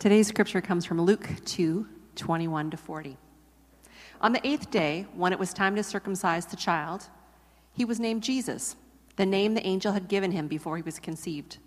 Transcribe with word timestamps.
Today's 0.00 0.28
scripture 0.28 0.62
comes 0.62 0.86
from 0.86 0.98
Luke 0.98 1.28
2 1.44 1.86
21 2.16 2.70
to 2.70 2.78
40. 2.78 3.18
On 4.22 4.32
the 4.32 4.46
eighth 4.48 4.70
day, 4.70 5.06
when 5.14 5.30
it 5.30 5.38
was 5.38 5.52
time 5.52 5.76
to 5.76 5.82
circumcise 5.82 6.46
the 6.46 6.56
child, 6.56 7.10
he 7.74 7.84
was 7.84 8.00
named 8.00 8.22
Jesus, 8.22 8.76
the 9.16 9.26
name 9.26 9.52
the 9.52 9.66
angel 9.66 9.92
had 9.92 10.08
given 10.08 10.32
him 10.32 10.48
before 10.48 10.78
he 10.78 10.82
was 10.82 10.98
conceived. 10.98 11.58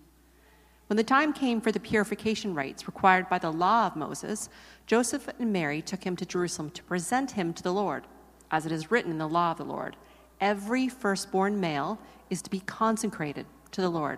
When 0.87 0.97
the 0.97 1.03
time 1.03 1.31
came 1.31 1.61
for 1.61 1.71
the 1.71 1.79
purification 1.79 2.55
rites 2.55 2.87
required 2.87 3.29
by 3.29 3.37
the 3.37 3.51
law 3.51 3.85
of 3.85 3.95
Moses, 3.95 4.49
Joseph 4.87 5.29
and 5.37 5.53
Mary 5.53 5.83
took 5.83 6.03
him 6.03 6.15
to 6.15 6.25
Jerusalem 6.25 6.71
to 6.71 6.81
present 6.85 7.29
him 7.29 7.53
to 7.53 7.61
the 7.61 7.71
Lord, 7.71 8.07
as 8.49 8.65
it 8.65 8.71
is 8.71 8.89
written 8.89 9.11
in 9.11 9.19
the 9.19 9.29
law 9.29 9.51
of 9.51 9.59
the 9.59 9.63
Lord. 9.63 9.95
Every 10.41 10.89
firstborn 10.89 11.59
male 11.59 11.99
is 12.31 12.41
to 12.41 12.49
be 12.49 12.61
consecrated 12.61 13.45
to 13.73 13.81
the 13.81 13.91
Lord 13.91 14.17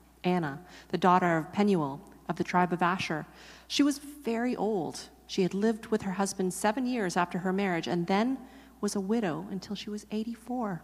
Anna, 0.23 0.59
the 0.89 0.97
daughter 0.97 1.37
of 1.37 1.53
Penuel 1.53 2.01
of 2.29 2.35
the 2.37 2.43
tribe 2.43 2.73
of 2.73 2.81
Asher. 2.81 3.25
She 3.67 3.83
was 3.83 3.97
very 3.97 4.55
old. 4.55 5.09
She 5.27 5.43
had 5.43 5.53
lived 5.53 5.87
with 5.87 6.01
her 6.03 6.11
husband 6.11 6.53
seven 6.53 6.85
years 6.85 7.15
after 7.15 7.39
her 7.39 7.53
marriage 7.53 7.87
and 7.87 8.07
then 8.07 8.37
was 8.79 8.95
a 8.95 9.01
widow 9.01 9.45
until 9.51 9.75
she 9.75 9.89
was 9.89 10.05
84. 10.11 10.81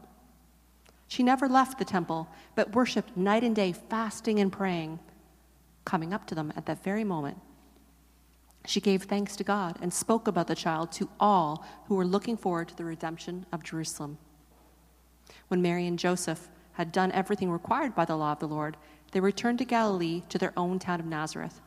She 1.07 1.23
never 1.23 1.47
left 1.47 1.79
the 1.79 1.85
temple, 1.85 2.27
but 2.55 2.75
worshiped 2.75 3.15
night 3.15 3.43
and 3.43 3.55
day, 3.55 3.71
fasting 3.71 4.39
and 4.39 4.51
praying. 4.51 4.99
Coming 5.85 6.13
up 6.13 6.27
to 6.27 6.35
them 6.35 6.51
at 6.55 6.65
that 6.65 6.83
very 6.83 7.05
moment, 7.05 7.37
she 8.65 8.81
gave 8.81 9.03
thanks 9.03 9.37
to 9.37 9.45
God 9.45 9.77
and 9.81 9.93
spoke 9.93 10.27
about 10.27 10.47
the 10.47 10.55
child 10.55 10.91
to 10.93 11.09
all 11.19 11.65
who 11.85 11.95
were 11.95 12.05
looking 12.05 12.35
forward 12.35 12.67
to 12.67 12.75
the 12.75 12.83
redemption 12.83 13.45
of 13.53 13.63
Jerusalem. 13.63 14.17
When 15.47 15.61
Mary 15.61 15.87
and 15.87 15.97
Joseph 15.97 16.49
had 16.73 16.91
done 16.91 17.11
everything 17.13 17.49
required 17.49 17.95
by 17.95 18.03
the 18.03 18.17
law 18.17 18.33
of 18.33 18.39
the 18.39 18.47
Lord, 18.47 18.75
they 19.11 19.19
returned 19.19 19.59
to 19.59 19.65
Galilee 19.65 20.21
to 20.29 20.37
their 20.37 20.53
own 20.57 20.79
town 20.79 20.99
of 20.99 21.05
Nazareth. 21.05 21.61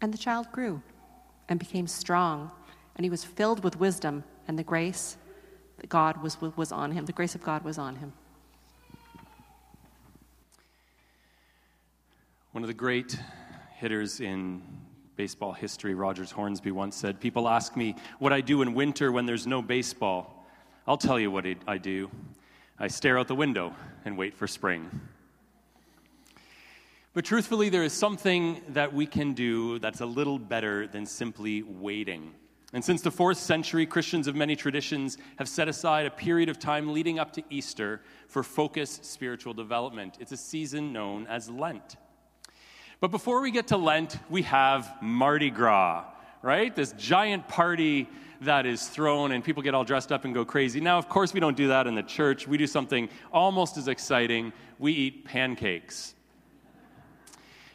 And 0.00 0.12
the 0.12 0.18
child 0.18 0.50
grew 0.52 0.82
and 1.48 1.58
became 1.58 1.86
strong, 1.86 2.50
and 2.96 3.04
he 3.04 3.10
was 3.10 3.24
filled 3.24 3.64
with 3.64 3.78
wisdom, 3.78 4.24
and 4.46 4.58
the 4.58 4.64
grace 4.64 5.16
that 5.78 5.88
God 5.88 6.22
was, 6.22 6.40
was 6.40 6.72
on 6.72 6.92
him. 6.92 7.06
The 7.06 7.12
grace 7.12 7.34
of 7.34 7.42
God 7.42 7.64
was 7.64 7.78
on 7.78 7.96
him. 7.96 8.12
One 12.52 12.62
of 12.62 12.68
the 12.68 12.74
great 12.74 13.18
hitters 13.76 14.20
in 14.20 14.62
baseball 15.16 15.52
history, 15.52 15.94
Rogers 15.94 16.30
Hornsby, 16.30 16.70
once 16.70 16.96
said 16.96 17.20
People 17.20 17.48
ask 17.48 17.76
me 17.76 17.96
what 18.18 18.32
I 18.32 18.40
do 18.40 18.62
in 18.62 18.74
winter 18.74 19.12
when 19.12 19.26
there's 19.26 19.46
no 19.46 19.60
baseball. 19.60 20.46
I'll 20.86 20.96
tell 20.96 21.18
you 21.18 21.30
what 21.30 21.44
I 21.66 21.78
do. 21.78 22.10
I 22.78 22.88
stare 22.88 23.18
out 23.18 23.28
the 23.28 23.34
window 23.34 23.74
and 24.04 24.16
wait 24.16 24.34
for 24.34 24.46
spring. 24.46 24.90
But 27.16 27.24
truthfully, 27.24 27.70
there 27.70 27.82
is 27.82 27.94
something 27.94 28.60
that 28.68 28.92
we 28.92 29.06
can 29.06 29.32
do 29.32 29.78
that's 29.78 30.02
a 30.02 30.04
little 30.06 30.38
better 30.38 30.86
than 30.86 31.06
simply 31.06 31.62
waiting. 31.62 32.34
And 32.74 32.84
since 32.84 33.00
the 33.00 33.10
fourth 33.10 33.38
century, 33.38 33.86
Christians 33.86 34.26
of 34.26 34.36
many 34.36 34.54
traditions 34.54 35.16
have 35.38 35.48
set 35.48 35.66
aside 35.66 36.04
a 36.04 36.10
period 36.10 36.50
of 36.50 36.58
time 36.58 36.92
leading 36.92 37.18
up 37.18 37.32
to 37.32 37.42
Easter 37.48 38.02
for 38.28 38.42
focused 38.42 39.06
spiritual 39.06 39.54
development. 39.54 40.18
It's 40.20 40.32
a 40.32 40.36
season 40.36 40.92
known 40.92 41.26
as 41.26 41.48
Lent. 41.48 41.96
But 43.00 43.10
before 43.10 43.40
we 43.40 43.50
get 43.50 43.68
to 43.68 43.78
Lent, 43.78 44.18
we 44.28 44.42
have 44.42 44.96
Mardi 45.00 45.48
Gras, 45.48 46.04
right? 46.42 46.76
This 46.76 46.92
giant 46.98 47.48
party 47.48 48.10
that 48.42 48.66
is 48.66 48.88
thrown 48.88 49.32
and 49.32 49.42
people 49.42 49.62
get 49.62 49.74
all 49.74 49.84
dressed 49.84 50.12
up 50.12 50.26
and 50.26 50.34
go 50.34 50.44
crazy. 50.44 50.80
Now, 50.82 50.98
of 50.98 51.08
course, 51.08 51.32
we 51.32 51.40
don't 51.40 51.56
do 51.56 51.68
that 51.68 51.86
in 51.86 51.94
the 51.94 52.02
church. 52.02 52.46
We 52.46 52.58
do 52.58 52.66
something 52.66 53.08
almost 53.32 53.78
as 53.78 53.88
exciting. 53.88 54.52
We 54.78 54.92
eat 54.92 55.24
pancakes. 55.24 56.12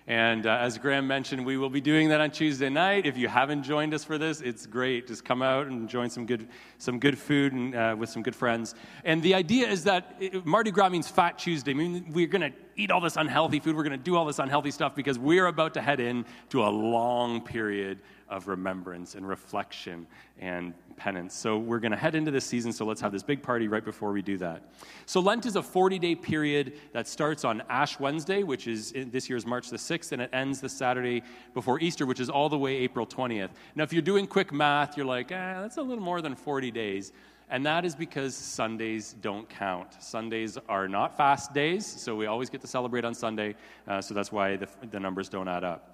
And 0.07 0.47
uh, 0.47 0.57
as 0.59 0.77
Graham 0.77 1.05
mentioned, 1.05 1.45
we 1.45 1.57
will 1.57 1.69
be 1.69 1.81
doing 1.81 2.09
that 2.09 2.21
on 2.21 2.31
Tuesday 2.31 2.69
night. 2.69 3.05
If 3.05 3.17
you 3.17 3.27
haven't 3.27 3.63
joined 3.63 3.93
us 3.93 4.03
for 4.03 4.17
this, 4.17 4.41
it's 4.41 4.65
great. 4.65 5.07
Just 5.07 5.23
come 5.23 5.41
out 5.41 5.67
and 5.67 5.87
join 5.87 6.09
some 6.09 6.25
good, 6.25 6.47
some 6.79 6.99
good 6.99 7.17
food 7.17 7.53
and, 7.53 7.75
uh, 7.75 7.95
with 7.97 8.09
some 8.09 8.23
good 8.23 8.35
friends. 8.35 8.73
And 9.05 9.21
the 9.21 9.35
idea 9.35 9.69
is 9.69 9.83
that 9.83 10.15
it, 10.19 10.45
Mardi 10.45 10.71
Gras 10.71 10.89
means 10.89 11.07
Fat 11.07 11.37
Tuesday. 11.37 11.71
I 11.71 11.75
mean, 11.75 12.05
we're 12.11 12.27
going 12.27 12.51
to 12.51 12.57
eat 12.75 12.89
all 12.89 12.99
this 12.99 13.15
unhealthy 13.15 13.59
food. 13.59 13.75
We're 13.75 13.83
going 13.83 13.97
to 13.97 14.03
do 14.03 14.15
all 14.15 14.25
this 14.25 14.39
unhealthy 14.39 14.71
stuff 14.71 14.95
because 14.95 15.19
we're 15.19 15.45
about 15.45 15.75
to 15.75 15.81
head 15.81 15.99
in 15.99 16.25
to 16.49 16.63
a 16.63 16.69
long 16.69 17.41
period 17.41 18.01
of 18.27 18.47
remembrance 18.47 19.13
and 19.13 19.27
reflection 19.27 20.07
and 20.39 20.73
penance. 20.97 21.33
So 21.35 21.57
we're 21.57 21.79
going 21.79 21.91
to 21.91 21.97
head 21.97 22.15
into 22.15 22.31
this 22.31 22.45
season, 22.45 22.71
so 22.71 22.85
let's 22.85 23.01
have 23.01 23.11
this 23.11 23.23
big 23.23 23.41
party 23.41 23.67
right 23.67 23.83
before 23.83 24.11
we 24.11 24.21
do 24.21 24.37
that. 24.37 24.63
So 25.05 25.19
Lent 25.19 25.45
is 25.45 25.55
a 25.55 25.63
40 25.63 25.99
day 25.99 26.15
period 26.15 26.73
that 26.93 27.07
starts 27.07 27.43
on 27.43 27.63
Ash 27.69 27.99
Wednesday, 27.99 28.43
which 28.43 28.67
is 28.67 28.93
this 28.93 29.29
year's 29.29 29.45
March 29.45 29.69
the 29.69 29.77
6th, 29.77 30.11
and 30.11 30.21
it 30.21 30.29
ends 30.33 30.61
the 30.61 30.69
Saturday 30.69 31.23
before 31.53 31.79
Easter, 31.79 32.05
which 32.05 32.19
is 32.19 32.29
all 32.29 32.49
the 32.49 32.57
way 32.57 32.75
April 32.77 33.05
20th. 33.05 33.49
Now, 33.75 33.83
if 33.83 33.93
you're 33.93 34.01
doing 34.01 34.27
quick 34.27 34.51
math, 34.53 34.97
you're 34.97 35.05
like, 35.05 35.31
eh, 35.31 35.61
that's 35.61 35.77
a 35.77 35.81
little 35.81 36.03
more 36.03 36.21
than 36.21 36.35
40 36.35 36.71
days. 36.71 37.11
And 37.51 37.65
that 37.65 37.83
is 37.83 37.95
because 37.95 38.33
Sundays 38.33 39.13
don't 39.21 39.47
count. 39.49 40.01
Sundays 40.01 40.57
are 40.69 40.87
not 40.87 41.17
fast 41.17 41.53
days, 41.53 41.85
so 41.85 42.15
we 42.15 42.25
always 42.25 42.49
get 42.49 42.61
to 42.61 42.67
celebrate 42.67 43.03
on 43.03 43.13
Sunday, 43.13 43.55
uh, 43.89 43.99
so 43.99 44.13
that's 44.13 44.31
why 44.31 44.55
the, 44.55 44.69
the 44.89 44.99
numbers 44.99 45.27
don't 45.27 45.49
add 45.49 45.65
up. 45.65 45.90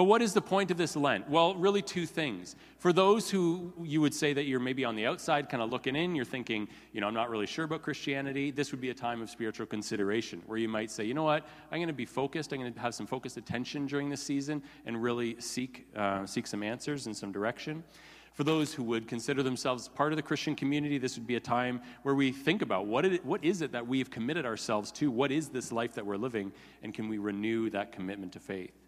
But 0.00 0.04
what 0.04 0.22
is 0.22 0.32
the 0.32 0.40
point 0.40 0.70
of 0.70 0.78
this 0.78 0.96
Lent? 0.96 1.28
Well, 1.28 1.54
really, 1.56 1.82
two 1.82 2.06
things. 2.06 2.56
For 2.78 2.90
those 2.90 3.28
who 3.28 3.70
you 3.82 4.00
would 4.00 4.14
say 4.14 4.32
that 4.32 4.44
you're 4.44 4.58
maybe 4.58 4.82
on 4.82 4.96
the 4.96 5.04
outside, 5.04 5.50
kind 5.50 5.62
of 5.62 5.68
looking 5.68 5.94
in, 5.94 6.14
you're 6.14 6.24
thinking, 6.24 6.68
you 6.94 7.02
know, 7.02 7.06
I'm 7.06 7.12
not 7.12 7.28
really 7.28 7.44
sure 7.44 7.66
about 7.66 7.82
Christianity, 7.82 8.50
this 8.50 8.72
would 8.72 8.80
be 8.80 8.88
a 8.88 8.94
time 8.94 9.20
of 9.20 9.28
spiritual 9.28 9.66
consideration 9.66 10.40
where 10.46 10.56
you 10.56 10.70
might 10.70 10.90
say, 10.90 11.04
you 11.04 11.12
know 11.12 11.24
what, 11.24 11.46
I'm 11.70 11.80
going 11.80 11.88
to 11.88 11.92
be 11.92 12.06
focused, 12.06 12.54
I'm 12.54 12.60
going 12.60 12.72
to 12.72 12.80
have 12.80 12.94
some 12.94 13.06
focused 13.06 13.36
attention 13.36 13.84
during 13.84 14.08
this 14.08 14.22
season 14.22 14.62
and 14.86 15.02
really 15.02 15.38
seek, 15.38 15.86
uh, 15.94 16.24
seek 16.24 16.46
some 16.46 16.62
answers 16.62 17.04
and 17.04 17.14
some 17.14 17.30
direction. 17.30 17.84
For 18.32 18.42
those 18.42 18.72
who 18.72 18.82
would 18.84 19.06
consider 19.06 19.42
themselves 19.42 19.86
part 19.86 20.14
of 20.14 20.16
the 20.16 20.22
Christian 20.22 20.56
community, 20.56 20.96
this 20.96 21.18
would 21.18 21.26
be 21.26 21.36
a 21.36 21.40
time 21.40 21.82
where 22.04 22.14
we 22.14 22.32
think 22.32 22.62
about 22.62 22.86
what, 22.86 23.04
it, 23.04 23.22
what 23.22 23.44
is 23.44 23.60
it 23.60 23.72
that 23.72 23.86
we've 23.86 24.08
committed 24.08 24.46
ourselves 24.46 24.90
to? 24.92 25.10
What 25.10 25.30
is 25.30 25.50
this 25.50 25.70
life 25.70 25.92
that 25.96 26.06
we're 26.06 26.16
living? 26.16 26.52
And 26.82 26.94
can 26.94 27.06
we 27.06 27.18
renew 27.18 27.68
that 27.68 27.92
commitment 27.92 28.32
to 28.32 28.40
faith? 28.40 28.79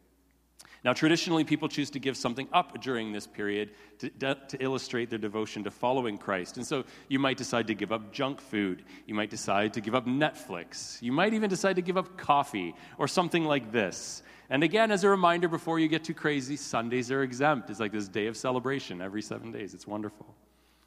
Now, 0.84 0.92
traditionally, 0.92 1.44
people 1.44 1.68
choose 1.68 1.90
to 1.90 2.00
give 2.00 2.16
something 2.16 2.48
up 2.52 2.82
during 2.82 3.12
this 3.12 3.26
period 3.26 3.70
to, 3.98 4.34
to, 4.34 4.62
illustrate 4.62 5.10
their 5.10 5.18
devotion 5.18 5.62
to 5.62 5.70
following 5.70 6.18
Christ. 6.18 6.56
And 6.56 6.66
so 6.66 6.84
you 7.08 7.20
might 7.20 7.36
decide 7.36 7.68
to 7.68 7.74
give 7.74 7.92
up 7.92 8.12
junk 8.12 8.40
food. 8.40 8.82
You 9.06 9.14
might 9.14 9.30
decide 9.30 9.74
to 9.74 9.80
give 9.80 9.94
up 9.94 10.06
Netflix. 10.06 11.00
You 11.00 11.12
might 11.12 11.34
even 11.34 11.48
decide 11.48 11.76
to 11.76 11.82
give 11.82 11.96
up 11.96 12.16
coffee 12.16 12.74
or 12.98 13.06
something 13.06 13.44
like 13.44 13.70
this. 13.70 14.24
And 14.50 14.64
again, 14.64 14.90
as 14.90 15.04
a 15.04 15.08
reminder, 15.08 15.46
before 15.46 15.78
you 15.78 15.86
get 15.86 16.02
too 16.02 16.14
crazy, 16.14 16.56
Sundays 16.56 17.12
are 17.12 17.22
exempt. 17.22 17.70
It's 17.70 17.78
like 17.78 17.92
this 17.92 18.08
day 18.08 18.26
of 18.26 18.36
celebration 18.36 19.00
every 19.00 19.22
seven 19.22 19.52
days. 19.52 19.74
It's 19.74 19.86
wonderful. 19.86 20.34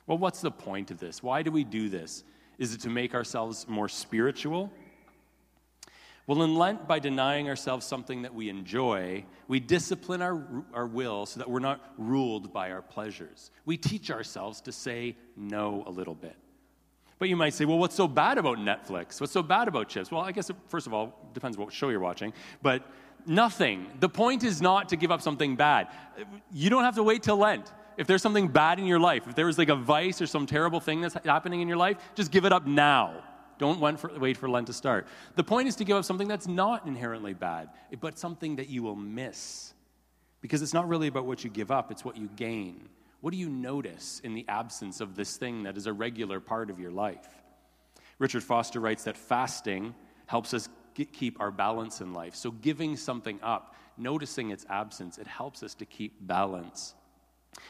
Well, 0.07 0.17
what's 0.17 0.41
the 0.41 0.51
point 0.51 0.91
of 0.91 0.99
this? 0.99 1.23
Why 1.23 1.41
do 1.41 1.51
we 1.51 1.63
do 1.63 1.87
this? 1.87 2.25
Is 2.57 2.73
it 2.73 2.81
to 2.81 2.89
make 2.89 3.15
ourselves 3.15 3.67
more 3.67 3.89
spiritual? 3.89 4.71
Well, 6.27 6.41
in 6.41 6.55
Lent, 6.55 6.87
by 6.87 6.97
denying 6.97 7.49
ourselves 7.49 7.85
something 7.85 8.23
that 8.23 8.33
we 8.33 8.49
enjoy, 8.49 9.25
we 9.47 9.59
discipline 9.59 10.23
our, 10.23 10.43
our 10.73 10.87
will 10.87 11.27
so 11.27 11.39
that 11.39 11.49
we're 11.49 11.59
not 11.59 11.93
ruled 11.99 12.51
by 12.51 12.71
our 12.71 12.81
pleasures. 12.81 13.51
We 13.65 13.77
teach 13.77 14.09
ourselves 14.09 14.59
to 14.61 14.71
say 14.71 15.17
no 15.37 15.83
a 15.85 15.91
little 15.91 16.15
bit. 16.15 16.35
But 17.19 17.29
you 17.29 17.35
might 17.35 17.53
say, 17.53 17.65
well, 17.65 17.77
what's 17.77 17.95
so 17.95 18.07
bad 18.07 18.39
about 18.39 18.57
Netflix? 18.57 19.21
What's 19.21 19.33
so 19.33 19.43
bad 19.43 19.67
about 19.67 19.87
chips? 19.87 20.11
Well, 20.11 20.21
I 20.21 20.31
guess, 20.31 20.49
first 20.67 20.87
of 20.87 20.93
all, 20.93 21.29
depends 21.33 21.57
what 21.57 21.71
show 21.71 21.89
you're 21.89 21.99
watching, 21.99 22.33
but 22.61 22.83
nothing. 23.27 23.87
The 23.99 24.09
point 24.09 24.43
is 24.43 24.61
not 24.61 24.89
to 24.89 24.95
give 24.95 25.11
up 25.11 25.21
something 25.21 25.55
bad. 25.55 25.89
You 26.51 26.71
don't 26.71 26.83
have 26.83 26.95
to 26.95 27.03
wait 27.03 27.21
till 27.21 27.37
Lent. 27.37 27.71
If 27.97 28.07
there's 28.07 28.21
something 28.21 28.47
bad 28.47 28.79
in 28.79 28.85
your 28.85 28.99
life, 28.99 29.27
if 29.27 29.35
there 29.35 29.45
was 29.45 29.57
like 29.57 29.69
a 29.69 29.75
vice 29.75 30.21
or 30.21 30.27
some 30.27 30.45
terrible 30.45 30.79
thing 30.79 31.01
that's 31.01 31.15
happening 31.23 31.61
in 31.61 31.67
your 31.67 31.77
life, 31.77 31.97
just 32.15 32.31
give 32.31 32.45
it 32.45 32.51
up 32.51 32.65
now. 32.65 33.23
Don't 33.57 33.79
wait 33.79 34.37
for, 34.37 34.49
Lent 34.49 34.67
to 34.67 34.73
start. 34.73 35.07
The 35.35 35.43
point 35.43 35.67
is 35.67 35.75
to 35.77 35.85
give 35.85 35.97
up 35.97 36.05
something 36.05 36.27
that's 36.27 36.47
not 36.47 36.85
inherently 36.85 37.33
bad, 37.33 37.69
but 37.99 38.17
something 38.17 38.57
that 38.57 38.69
you 38.69 38.83
will 38.83 38.95
miss. 38.95 39.73
Because 40.41 40.61
it's 40.61 40.73
not 40.73 40.87
really 40.87 41.07
about 41.07 41.25
what 41.25 41.43
you 41.43 41.49
give 41.49 41.71
up, 41.71 41.91
it's 41.91 42.03
what 42.03 42.17
you 42.17 42.29
gain. 42.35 42.89
What 43.21 43.31
do 43.31 43.37
you 43.37 43.49
notice 43.49 44.21
in 44.23 44.33
the 44.33 44.45
absence 44.47 45.01
of 45.01 45.15
this 45.15 45.37
thing 45.37 45.63
that 45.63 45.77
is 45.77 45.87
a 45.87 45.93
regular 45.93 46.39
part 46.39 46.69
of 46.69 46.79
your 46.79 46.91
life? 46.91 47.27
Richard 48.19 48.43
Foster 48.43 48.79
writes 48.79 49.03
that 49.05 49.17
fasting 49.17 49.95
helps 50.27 50.53
us 50.53 50.69
get, 50.93 51.11
keep 51.11 51.39
our 51.39 51.51
balance 51.51 52.01
in 52.01 52.13
life. 52.13 52.35
So, 52.35 52.51
giving 52.51 52.95
something 52.95 53.39
up, 53.41 53.75
noticing 53.97 54.51
its 54.51 54.65
absence, 54.69 55.17
it 55.17 55.27
helps 55.27 55.63
us 55.63 55.73
to 55.75 55.85
keep 55.85 56.15
balance. 56.27 56.93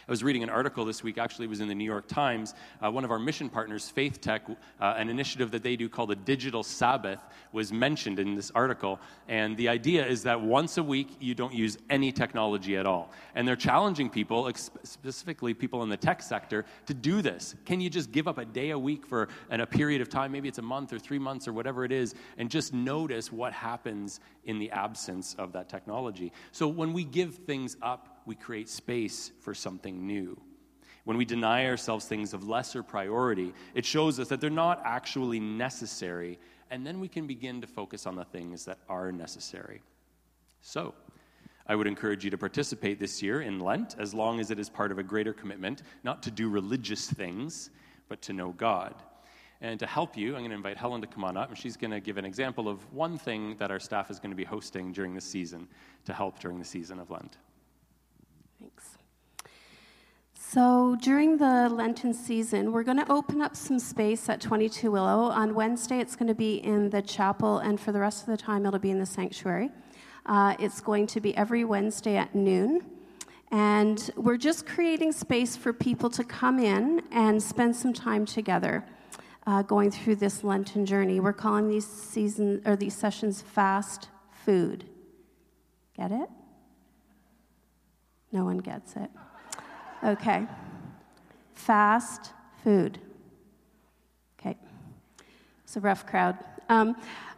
I 0.07 0.11
was 0.11 0.23
reading 0.23 0.43
an 0.43 0.49
article 0.49 0.85
this 0.85 1.01
week, 1.01 1.17
actually, 1.17 1.45
it 1.45 1.49
was 1.49 1.61
in 1.61 1.67
the 1.67 1.73
New 1.73 1.85
York 1.85 2.07
Times. 2.07 2.53
Uh, 2.79 2.91
one 2.91 3.03
of 3.03 3.09
our 3.09 3.17
mission 3.17 3.49
partners, 3.49 3.89
Faith 3.89 4.21
Tech, 4.21 4.47
uh, 4.47 4.55
an 4.97 5.09
initiative 5.09 5.49
that 5.49 5.63
they 5.63 5.75
do 5.75 5.89
called 5.89 6.11
the 6.11 6.15
Digital 6.15 6.61
Sabbath, 6.61 7.19
was 7.51 7.73
mentioned 7.73 8.19
in 8.19 8.35
this 8.35 8.51
article. 8.53 8.99
And 9.27 9.57
the 9.57 9.67
idea 9.67 10.05
is 10.05 10.21
that 10.23 10.39
once 10.39 10.77
a 10.77 10.83
week, 10.83 11.09
you 11.19 11.33
don't 11.33 11.53
use 11.53 11.79
any 11.89 12.11
technology 12.11 12.77
at 12.77 12.85
all. 12.85 13.11
And 13.33 13.47
they're 13.47 13.55
challenging 13.55 14.11
people, 14.11 14.51
specifically 14.83 15.55
people 15.55 15.81
in 15.81 15.89
the 15.89 15.97
tech 15.97 16.21
sector, 16.21 16.65
to 16.85 16.93
do 16.93 17.23
this. 17.23 17.55
Can 17.65 17.81
you 17.81 17.89
just 17.89 18.11
give 18.11 18.27
up 18.27 18.37
a 18.37 18.45
day 18.45 18.69
a 18.71 18.79
week 18.79 19.07
for 19.07 19.27
a 19.49 19.65
period 19.65 20.01
of 20.01 20.09
time? 20.09 20.31
Maybe 20.31 20.47
it's 20.47 20.59
a 20.59 20.61
month 20.63 20.93
or 20.93 20.99
three 20.99 21.19
months 21.19 21.47
or 21.47 21.53
whatever 21.53 21.83
it 21.83 21.91
is, 21.91 22.13
and 22.37 22.51
just 22.51 22.73
notice 22.73 23.31
what 23.31 23.53
happens 23.53 24.19
in 24.43 24.59
the 24.59 24.69
absence 24.69 25.35
of 25.39 25.51
that 25.53 25.67
technology. 25.67 26.31
So 26.51 26.67
when 26.67 26.93
we 26.93 27.03
give 27.03 27.35
things 27.35 27.75
up, 27.81 28.14
we 28.25 28.35
create 28.35 28.69
space 28.69 29.31
for 29.39 29.53
something 29.53 30.05
new. 30.05 30.39
When 31.03 31.17
we 31.17 31.25
deny 31.25 31.67
ourselves 31.67 32.05
things 32.05 32.33
of 32.33 32.47
lesser 32.47 32.81
priority, 32.81 33.53
it 33.75 33.85
shows 33.85 34.19
us 34.19 34.27
that 34.29 34.41
they're 34.41 34.49
not 34.49 34.81
actually 34.83 35.39
necessary, 35.39 36.39
and 36.71 36.85
then 36.85 36.99
we 36.99 37.07
can 37.07 37.27
begin 37.27 37.61
to 37.61 37.67
focus 37.67 38.07
on 38.07 38.15
the 38.15 38.25
things 38.25 38.65
that 38.65 38.79
are 38.89 39.11
necessary. 39.11 39.81
So, 40.61 40.95
I 41.67 41.75
would 41.75 41.87
encourage 41.87 42.23
you 42.23 42.29
to 42.31 42.37
participate 42.37 42.99
this 42.99 43.21
year 43.21 43.41
in 43.41 43.59
Lent 43.59 43.95
as 43.99 44.13
long 44.13 44.39
as 44.39 44.51
it 44.51 44.59
is 44.59 44.69
part 44.69 44.91
of 44.91 44.99
a 44.99 45.03
greater 45.03 45.33
commitment, 45.33 45.83
not 46.03 46.21
to 46.23 46.31
do 46.31 46.49
religious 46.49 47.09
things, 47.09 47.69
but 48.07 48.21
to 48.23 48.33
know 48.33 48.51
God. 48.51 48.95
And 49.61 49.79
to 49.79 49.87
help 49.87 50.17
you, 50.17 50.35
I'm 50.35 50.41
going 50.41 50.49
to 50.49 50.55
invite 50.55 50.77
Helen 50.77 51.01
to 51.01 51.07
come 51.07 51.23
on 51.23 51.37
up, 51.37 51.49
and 51.49 51.57
she's 51.57 51.77
going 51.77 51.91
to 51.91 51.99
give 51.99 52.17
an 52.17 52.25
example 52.25 52.67
of 52.67 52.91
one 52.93 53.17
thing 53.17 53.55
that 53.57 53.71
our 53.71 53.79
staff 53.79 54.11
is 54.11 54.19
going 54.19 54.31
to 54.31 54.35
be 54.35 54.43
hosting 54.43 54.91
during 54.91 55.15
the 55.15 55.21
season 55.21 55.67
to 56.05 56.13
help 56.13 56.39
during 56.39 56.59
the 56.59 56.65
season 56.65 56.99
of 56.99 57.09
Lent. 57.09 57.37
Thanks. 58.59 58.97
So, 60.55 60.95
during 61.01 61.35
the 61.35 61.67
Lenten 61.67 62.13
season, 62.13 62.71
we're 62.71 62.83
going 62.83 63.03
to 63.03 63.11
open 63.11 63.41
up 63.41 63.57
some 63.57 63.77
space 63.77 64.29
at 64.29 64.39
22 64.39 64.89
Willow. 64.89 65.23
On 65.23 65.53
Wednesday, 65.53 65.99
it's 65.99 66.15
going 66.15 66.29
to 66.29 66.33
be 66.33 66.63
in 66.63 66.89
the 66.91 67.01
chapel, 67.01 67.57
and 67.57 67.77
for 67.77 67.91
the 67.91 67.99
rest 67.99 68.21
of 68.21 68.27
the 68.27 68.37
time, 68.37 68.65
it'll 68.65 68.79
be 68.79 68.89
in 68.89 68.97
the 68.97 69.05
sanctuary. 69.05 69.69
Uh, 70.25 70.55
it's 70.57 70.79
going 70.79 71.07
to 71.07 71.19
be 71.19 71.35
every 71.35 71.65
Wednesday 71.65 72.15
at 72.15 72.33
noon. 72.33 72.85
And 73.51 74.09
we're 74.15 74.37
just 74.37 74.65
creating 74.65 75.11
space 75.11 75.57
for 75.57 75.73
people 75.73 76.09
to 76.11 76.23
come 76.23 76.59
in 76.59 77.01
and 77.11 77.43
spend 77.43 77.75
some 77.75 77.91
time 77.91 78.25
together. 78.25 78.85
Uh, 79.45 79.61
going 79.61 79.91
through 79.91 80.15
this 80.15 80.41
Lenten 80.41 80.85
journey, 80.85 81.19
we're 81.19 81.33
calling 81.33 81.67
these 81.67 81.85
season 81.85 82.61
or 82.65 82.77
these 82.77 82.95
sessions 82.95 83.41
fast 83.41 84.07
food. 84.31 84.85
Get 85.97 86.13
it? 86.13 86.29
No 88.31 88.45
one 88.45 88.59
gets 88.59 88.95
it. 88.95 89.11
Okay. 90.05 90.45
Fast 91.53 92.31
food. 92.63 92.99
Okay. 94.39 94.55
It's 95.63 95.75
a 95.75 95.79
rough 95.79 96.05
crowd. 96.05 96.37
Um, 96.69 96.95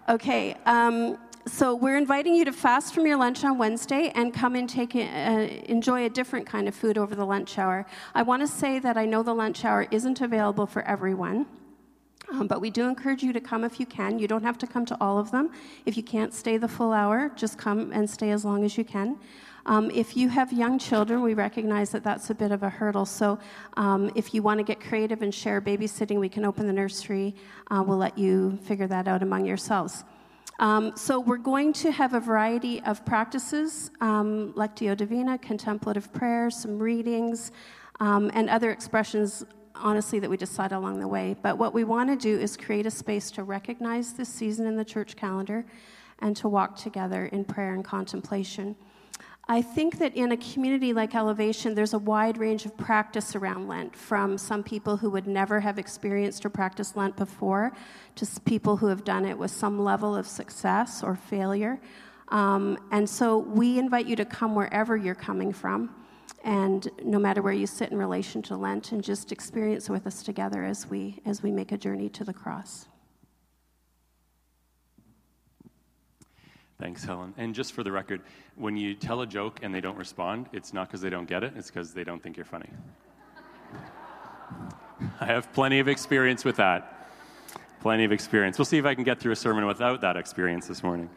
okay. 0.09 0.57
Um, 0.65 1.17
so 1.45 1.73
we're 1.75 1.95
inviting 1.95 2.35
you 2.35 2.43
to 2.43 2.51
fast 2.51 2.93
from 2.93 3.07
your 3.07 3.15
lunch 3.15 3.45
on 3.45 3.57
Wednesday 3.57 4.11
and 4.15 4.33
come 4.33 4.55
and 4.55 4.69
take 4.69 4.93
uh, 4.95 4.99
enjoy 4.99 6.03
a 6.05 6.09
different 6.09 6.45
kind 6.45 6.67
of 6.67 6.75
food 6.75 6.97
over 6.97 7.15
the 7.15 7.25
lunch 7.25 7.57
hour. 7.57 7.85
I 8.13 8.23
want 8.23 8.41
to 8.41 8.47
say 8.47 8.79
that 8.79 8.97
I 8.97 9.05
know 9.05 9.23
the 9.23 9.33
lunch 9.33 9.63
hour 9.63 9.87
isn't 9.89 10.19
available 10.19 10.65
for 10.65 10.81
everyone. 10.81 11.45
Um, 12.29 12.47
but 12.47 12.59
we 12.59 12.69
do 12.69 12.89
encourage 12.89 13.23
you 13.23 13.31
to 13.31 13.39
come 13.39 13.63
if 13.63 13.79
you 13.79 13.85
can. 13.85 14.19
You 14.19 14.27
don't 14.27 14.43
have 14.43 14.57
to 14.57 14.67
come 14.67 14.85
to 14.87 14.97
all 14.99 15.17
of 15.17 15.31
them. 15.31 15.51
If 15.85 15.95
you 15.95 16.03
can't 16.03 16.33
stay 16.33 16.57
the 16.57 16.67
full 16.67 16.91
hour, 16.91 17.31
just 17.37 17.57
come 17.57 17.93
and 17.93 18.09
stay 18.09 18.31
as 18.31 18.43
long 18.43 18.65
as 18.65 18.77
you 18.77 18.83
can. 18.83 19.17
Um, 19.67 19.91
if 19.91 20.15
you 20.15 20.29
have 20.29 20.53
young 20.53 20.79
children, 20.79 21.21
we 21.21 21.33
recognize 21.33 21.91
that 21.91 22.01
that's 22.01 22.29
a 22.29 22.33
bit 22.33 22.53
of 22.53 22.63
a 22.63 22.69
hurdle. 22.69 23.05
So 23.05 23.37
um, 23.75 24.09
if 24.15 24.33
you 24.33 24.41
want 24.41 24.59
to 24.59 24.63
get 24.63 24.79
creative 24.79 25.21
and 25.21 25.35
share 25.35 25.61
babysitting, 25.61 26.19
we 26.19 26.29
can 26.29 26.45
open 26.45 26.67
the 26.67 26.73
nursery. 26.73 27.35
Uh, 27.69 27.83
we'll 27.85 27.97
let 27.97 28.17
you 28.17 28.57
figure 28.63 28.87
that 28.87 29.09
out 29.09 29.21
among 29.21 29.45
yourselves. 29.45 30.05
Um, 30.59 30.93
so 30.95 31.19
we're 31.19 31.35
going 31.37 31.73
to 31.73 31.91
have 31.91 32.13
a 32.13 32.19
variety 32.19 32.81
of 32.83 33.05
practices, 33.05 33.91
um, 33.99 34.53
Lectio 34.53 34.95
Divina, 34.95 35.37
contemplative 35.37 36.11
prayer, 36.13 36.49
some 36.49 36.79
readings, 36.79 37.51
um, 37.99 38.31
and 38.33 38.49
other 38.49 38.71
expressions, 38.71 39.43
honestly, 39.75 40.17
that 40.19 40.29
we 40.29 40.37
decide 40.37 40.71
along 40.71 40.99
the 40.99 41.07
way. 41.07 41.35
But 41.41 41.57
what 41.57 41.73
we 41.73 41.83
want 41.83 42.09
to 42.09 42.15
do 42.15 42.39
is 42.41 42.55
create 42.55 42.85
a 42.85 42.91
space 42.91 43.29
to 43.31 43.43
recognize 43.43 44.13
this 44.13 44.29
season 44.29 44.65
in 44.65 44.77
the 44.77 44.85
church 44.85 45.17
calendar 45.17 45.65
and 46.19 46.35
to 46.37 46.47
walk 46.47 46.77
together 46.77 47.25
in 47.27 47.43
prayer 47.43 47.73
and 47.73 47.83
contemplation. 47.83 48.75
I 49.49 49.61
think 49.61 49.97
that 49.99 50.13
in 50.13 50.33
a 50.33 50.37
community 50.37 50.91
like 50.91 51.15
Elevation, 51.15 51.73
there's 51.73 51.93
a 51.93 51.99
wide 51.99 52.37
range 52.37 52.65
of 52.65 52.75
practice 52.75 53.33
around 53.33 53.69
Lent, 53.69 53.95
from 53.95 54.37
some 54.37 54.61
people 54.61 54.97
who 54.97 55.09
would 55.11 55.25
never 55.25 55.61
have 55.61 55.79
experienced 55.79 56.45
or 56.45 56.49
practiced 56.49 56.97
Lent 56.97 57.15
before 57.15 57.71
to 58.15 58.27
people 58.41 58.75
who 58.75 58.87
have 58.87 59.05
done 59.05 59.23
it 59.23 59.37
with 59.37 59.51
some 59.51 59.79
level 59.79 60.13
of 60.17 60.27
success 60.27 61.01
or 61.01 61.15
failure. 61.15 61.79
Um, 62.27 62.77
and 62.91 63.09
so 63.09 63.37
we 63.37 63.79
invite 63.79 64.05
you 64.05 64.17
to 64.17 64.25
come 64.25 64.53
wherever 64.53 64.97
you're 64.97 65.15
coming 65.15 65.53
from, 65.53 65.95
and 66.43 66.89
no 67.01 67.17
matter 67.17 67.41
where 67.41 67.53
you 67.53 67.67
sit 67.67 67.89
in 67.89 67.97
relation 67.97 68.41
to 68.43 68.57
Lent, 68.57 68.91
and 68.91 69.01
just 69.01 69.31
experience 69.31 69.89
with 69.89 70.05
us 70.05 70.23
together 70.23 70.65
as 70.65 70.89
we, 70.89 71.21
as 71.25 71.41
we 71.41 71.51
make 71.53 71.71
a 71.71 71.77
journey 71.77 72.09
to 72.09 72.25
the 72.25 72.33
cross. 72.33 72.87
Thanks, 76.79 77.03
Helen. 77.03 77.33
And 77.37 77.55
just 77.55 77.73
for 77.73 77.81
the 77.81 77.91
record, 77.91 78.21
when 78.55 78.77
you 78.77 78.93
tell 78.93 79.21
a 79.21 79.27
joke 79.27 79.59
and 79.63 79.73
they 79.73 79.81
don't 79.81 79.97
respond, 79.97 80.47
it's 80.53 80.73
not 80.73 80.87
because 80.87 81.01
they 81.01 81.09
don't 81.09 81.27
get 81.27 81.43
it, 81.43 81.53
it's 81.55 81.71
because 81.71 81.91
they 81.91 82.03
don't 82.03 82.21
think 82.21 82.37
you're 82.37 82.45
funny. 82.45 82.69
I 85.19 85.25
have 85.25 85.51
plenty 85.53 85.79
of 85.79 85.87
experience 85.87 86.45
with 86.45 86.57
that. 86.57 87.09
Plenty 87.81 88.03
of 88.03 88.11
experience. 88.11 88.59
We'll 88.59 88.65
see 88.65 88.77
if 88.77 88.85
I 88.85 88.93
can 88.93 89.03
get 89.03 89.19
through 89.19 89.31
a 89.31 89.35
sermon 89.35 89.65
without 89.65 90.01
that 90.01 90.17
experience 90.17 90.67
this 90.67 90.83
morning. 90.83 91.09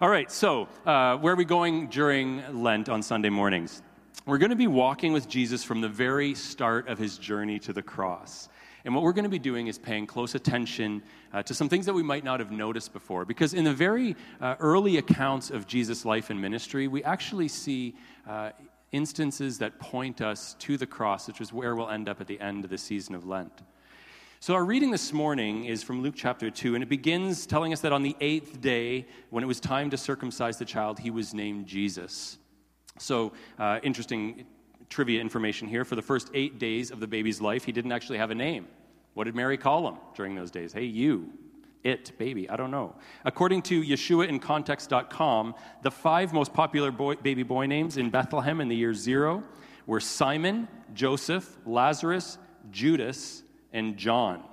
All 0.00 0.08
right, 0.08 0.30
so 0.30 0.68
uh, 0.86 1.16
where 1.16 1.32
are 1.32 1.36
we 1.36 1.44
going 1.44 1.88
during 1.88 2.62
Lent 2.62 2.88
on 2.88 3.02
Sunday 3.02 3.28
mornings? 3.28 3.82
We're 4.24 4.38
going 4.38 4.50
to 4.50 4.56
be 4.56 4.68
walking 4.68 5.12
with 5.12 5.28
Jesus 5.28 5.64
from 5.64 5.80
the 5.80 5.88
very 5.88 6.34
start 6.34 6.86
of 6.86 6.96
his 6.96 7.18
journey 7.18 7.58
to 7.60 7.72
the 7.72 7.82
cross. 7.82 8.48
And 8.84 8.94
what 8.94 9.02
we're 9.02 9.12
going 9.12 9.24
to 9.24 9.30
be 9.30 9.38
doing 9.38 9.66
is 9.66 9.78
paying 9.78 10.06
close 10.06 10.34
attention 10.34 11.02
uh, 11.32 11.42
to 11.42 11.54
some 11.54 11.68
things 11.68 11.86
that 11.86 11.94
we 11.94 12.02
might 12.02 12.24
not 12.24 12.40
have 12.40 12.50
noticed 12.50 12.92
before. 12.92 13.24
Because 13.24 13.54
in 13.54 13.64
the 13.64 13.72
very 13.72 14.16
uh, 14.40 14.56
early 14.60 14.98
accounts 14.98 15.50
of 15.50 15.66
Jesus' 15.66 16.04
life 16.04 16.30
and 16.30 16.40
ministry, 16.40 16.88
we 16.88 17.02
actually 17.04 17.48
see 17.48 17.94
uh, 18.28 18.50
instances 18.92 19.58
that 19.58 19.78
point 19.78 20.20
us 20.20 20.54
to 20.60 20.76
the 20.76 20.86
cross, 20.86 21.26
which 21.26 21.40
is 21.40 21.52
where 21.52 21.74
we'll 21.74 21.90
end 21.90 22.08
up 22.08 22.20
at 22.20 22.26
the 22.26 22.40
end 22.40 22.64
of 22.64 22.70
the 22.70 22.78
season 22.78 23.14
of 23.14 23.26
Lent. 23.26 23.62
So, 24.40 24.54
our 24.54 24.64
reading 24.64 24.90
this 24.90 25.12
morning 25.12 25.66
is 25.66 25.84
from 25.84 26.02
Luke 26.02 26.14
chapter 26.16 26.50
2, 26.50 26.74
and 26.74 26.82
it 26.82 26.88
begins 26.88 27.46
telling 27.46 27.72
us 27.72 27.80
that 27.82 27.92
on 27.92 28.02
the 28.02 28.16
eighth 28.20 28.60
day, 28.60 29.06
when 29.30 29.44
it 29.44 29.46
was 29.46 29.60
time 29.60 29.88
to 29.90 29.96
circumcise 29.96 30.58
the 30.58 30.64
child, 30.64 30.98
he 30.98 31.10
was 31.10 31.32
named 31.32 31.66
Jesus. 31.66 32.38
So, 32.98 33.32
uh, 33.58 33.78
interesting 33.84 34.44
trivia 34.88 35.20
information 35.20 35.68
here. 35.68 35.84
For 35.84 35.94
the 35.94 36.02
first 36.02 36.28
eight 36.34 36.58
days 36.58 36.90
of 36.90 37.00
the 37.00 37.06
baby's 37.06 37.40
life, 37.40 37.64
he 37.64 37.72
didn't 37.72 37.92
actually 37.92 38.18
have 38.18 38.30
a 38.30 38.34
name. 38.34 38.66
What 39.14 39.24
did 39.24 39.34
Mary 39.34 39.56
call 39.56 39.88
him 39.88 39.96
during 40.14 40.34
those 40.34 40.50
days? 40.50 40.72
Hey, 40.72 40.84
you, 40.84 41.30
it, 41.84 42.16
baby, 42.16 42.48
I 42.48 42.56
don't 42.56 42.70
know. 42.70 42.94
According 43.24 43.62
to 43.62 43.82
YeshuaInContext.com, 43.82 45.54
the 45.82 45.90
five 45.90 46.32
most 46.32 46.52
popular 46.52 46.90
boy, 46.90 47.16
baby 47.16 47.42
boy 47.42 47.66
names 47.66 47.96
in 47.96 48.10
Bethlehem 48.10 48.60
in 48.60 48.68
the 48.68 48.76
year 48.76 48.94
zero 48.94 49.42
were 49.86 50.00
Simon, 50.00 50.68
Joseph, 50.94 51.58
Lazarus, 51.66 52.38
Judas, 52.70 53.42
and 53.72 53.96
John. 53.96 54.44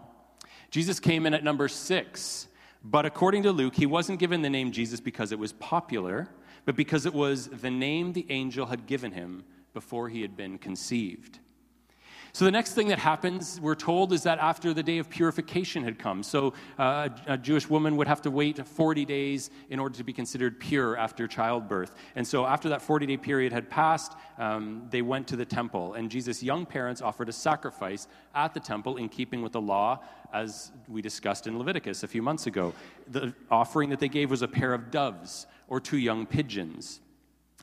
Jesus 0.72 1.00
came 1.00 1.26
in 1.26 1.34
at 1.34 1.44
number 1.44 1.68
six, 1.68 2.48
but 2.84 3.06
according 3.06 3.44
to 3.44 3.52
Luke, 3.52 3.76
he 3.76 3.86
wasn't 3.86 4.20
given 4.20 4.42
the 4.42 4.50
name 4.50 4.72
Jesus 4.72 5.00
because 5.00 5.32
it 5.32 5.40
was 5.40 5.54
popular, 5.54 6.30
but 6.66 6.76
because 6.76 7.06
it 7.06 7.14
was 7.14 7.48
the 7.48 7.72
name 7.72 8.14
the 8.14 8.26
angel 8.30 8.66
had 8.66 8.88
given 8.88 9.12
him 9.12 9.44
before 9.74 10.10
he 10.10 10.22
had 10.22 10.36
been 10.36 10.58
conceived. 10.58 11.40
So, 12.32 12.46
the 12.46 12.52
next 12.52 12.74
thing 12.74 12.90
that 12.90 13.00
happens, 13.00 13.60
we're 13.60 13.76
told, 13.76 14.14
is 14.14 14.24
that 14.24 14.40
after 14.40 14.74
the 14.74 14.84
day 14.84 15.00
of 15.00 15.10
purification 15.10 15.84
had 15.84 15.98
come. 15.98 16.22
So, 16.22 16.54
uh, 16.78 17.10
a 17.26 17.38
Jewish 17.38 17.70
woman 17.70 17.98
would 17.98 18.08
have 18.08 18.22
to 18.24 18.32
wait 18.32 18.66
40 18.66 19.06
days 19.06 19.50
in 19.70 19.80
order 19.80 19.98
to 19.98 20.04
be 20.04 20.14
considered 20.14 20.60
pure 20.60 20.96
after 20.98 21.28
childbirth. 21.28 21.96
And 22.16 22.28
so, 22.28 22.46
after 22.46 22.70
that 22.70 22.82
40 22.82 23.08
day 23.08 23.18
period 23.18 23.52
had 23.52 23.70
passed, 23.70 24.14
um, 24.38 24.88
they 24.90 25.02
went 25.02 25.28
to 25.28 25.36
the 25.36 25.46
temple. 25.46 25.94
And 25.94 26.10
Jesus' 26.10 26.44
young 26.44 26.66
parents 26.66 27.02
offered 27.02 27.30
a 27.30 27.34
sacrifice 27.34 28.08
at 28.36 28.54
the 28.54 28.60
temple 28.60 28.98
in 28.98 29.10
keeping 29.10 29.42
with 29.42 29.54
the 29.54 29.62
law, 29.62 30.00
as 30.32 30.72
we 30.88 31.02
discussed 31.02 31.48
in 31.48 31.58
Leviticus 31.58 32.04
a 32.04 32.08
few 32.08 32.22
months 32.22 32.48
ago. 32.48 32.74
The 33.08 33.34
offering 33.50 33.90
that 33.90 34.00
they 34.00 34.10
gave 34.10 34.30
was 34.30 34.42
a 34.42 34.48
pair 34.48 34.74
of 34.74 34.92
doves 34.92 35.48
or 35.68 35.80
two 35.80 35.98
young 35.98 36.26
pigeons. 36.26 37.02